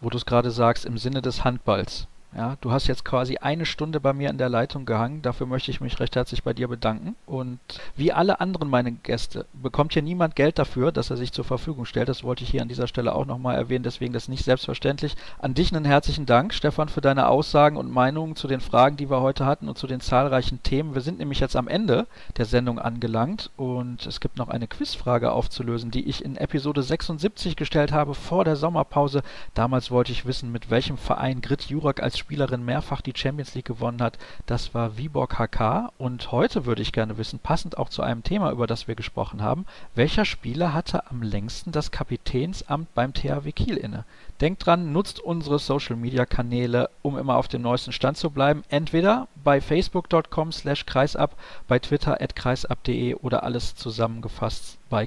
[0.00, 2.08] Wo du es gerade sagst, im Sinne des Handballs.
[2.34, 5.20] Ja, du hast jetzt quasi eine Stunde bei mir in der Leitung gehangen.
[5.20, 7.14] Dafür möchte ich mich recht herzlich bei dir bedanken.
[7.26, 7.58] Und
[7.94, 11.84] wie alle anderen meine Gäste bekommt hier niemand Geld dafür, dass er sich zur Verfügung
[11.84, 12.08] stellt.
[12.08, 13.82] Das wollte ich hier an dieser Stelle auch nochmal erwähnen.
[13.82, 15.14] Deswegen das nicht selbstverständlich.
[15.40, 19.10] An dich einen herzlichen Dank, Stefan, für deine Aussagen und Meinungen zu den Fragen, die
[19.10, 20.94] wir heute hatten und zu den zahlreichen Themen.
[20.94, 22.06] Wir sind nämlich jetzt am Ende
[22.38, 27.56] der Sendung angelangt und es gibt noch eine Quizfrage aufzulösen, die ich in Episode 76
[27.56, 29.22] gestellt habe vor der Sommerpause.
[29.52, 33.64] Damals wollte ich wissen, mit welchem Verein Grit Jurak als Spielerin mehrfach die Champions League
[33.64, 34.16] gewonnen hat,
[34.46, 35.90] das war Viborg HK.
[35.98, 39.42] Und heute würde ich gerne wissen, passend auch zu einem Thema, über das wir gesprochen
[39.42, 39.66] haben,
[39.96, 44.04] welcher Spieler hatte am längsten das Kapitänsamt beim THW Kiel inne?
[44.40, 48.62] Denkt dran, nutzt unsere Social Media Kanäle, um immer auf dem neuesten Stand zu bleiben.
[48.68, 55.06] Entweder bei facebook.com slash kreisab, bei twitter at kreisab.de oder alles zusammengefasst bei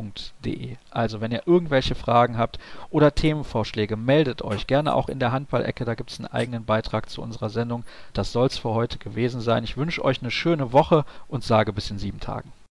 [0.00, 0.76] kreisab.de.
[0.90, 2.58] Also wenn ihr irgendwelche Fragen habt
[2.90, 5.84] oder Themenvorschläge, meldet euch gerne auch in der Handballecke.
[5.84, 7.84] Da gibt es einen eigenen Beitrag zu unserer Sendung.
[8.12, 9.64] Das soll es für heute gewesen sein.
[9.64, 12.52] Ich wünsche euch eine schöne Woche und sage bis in sieben Tagen.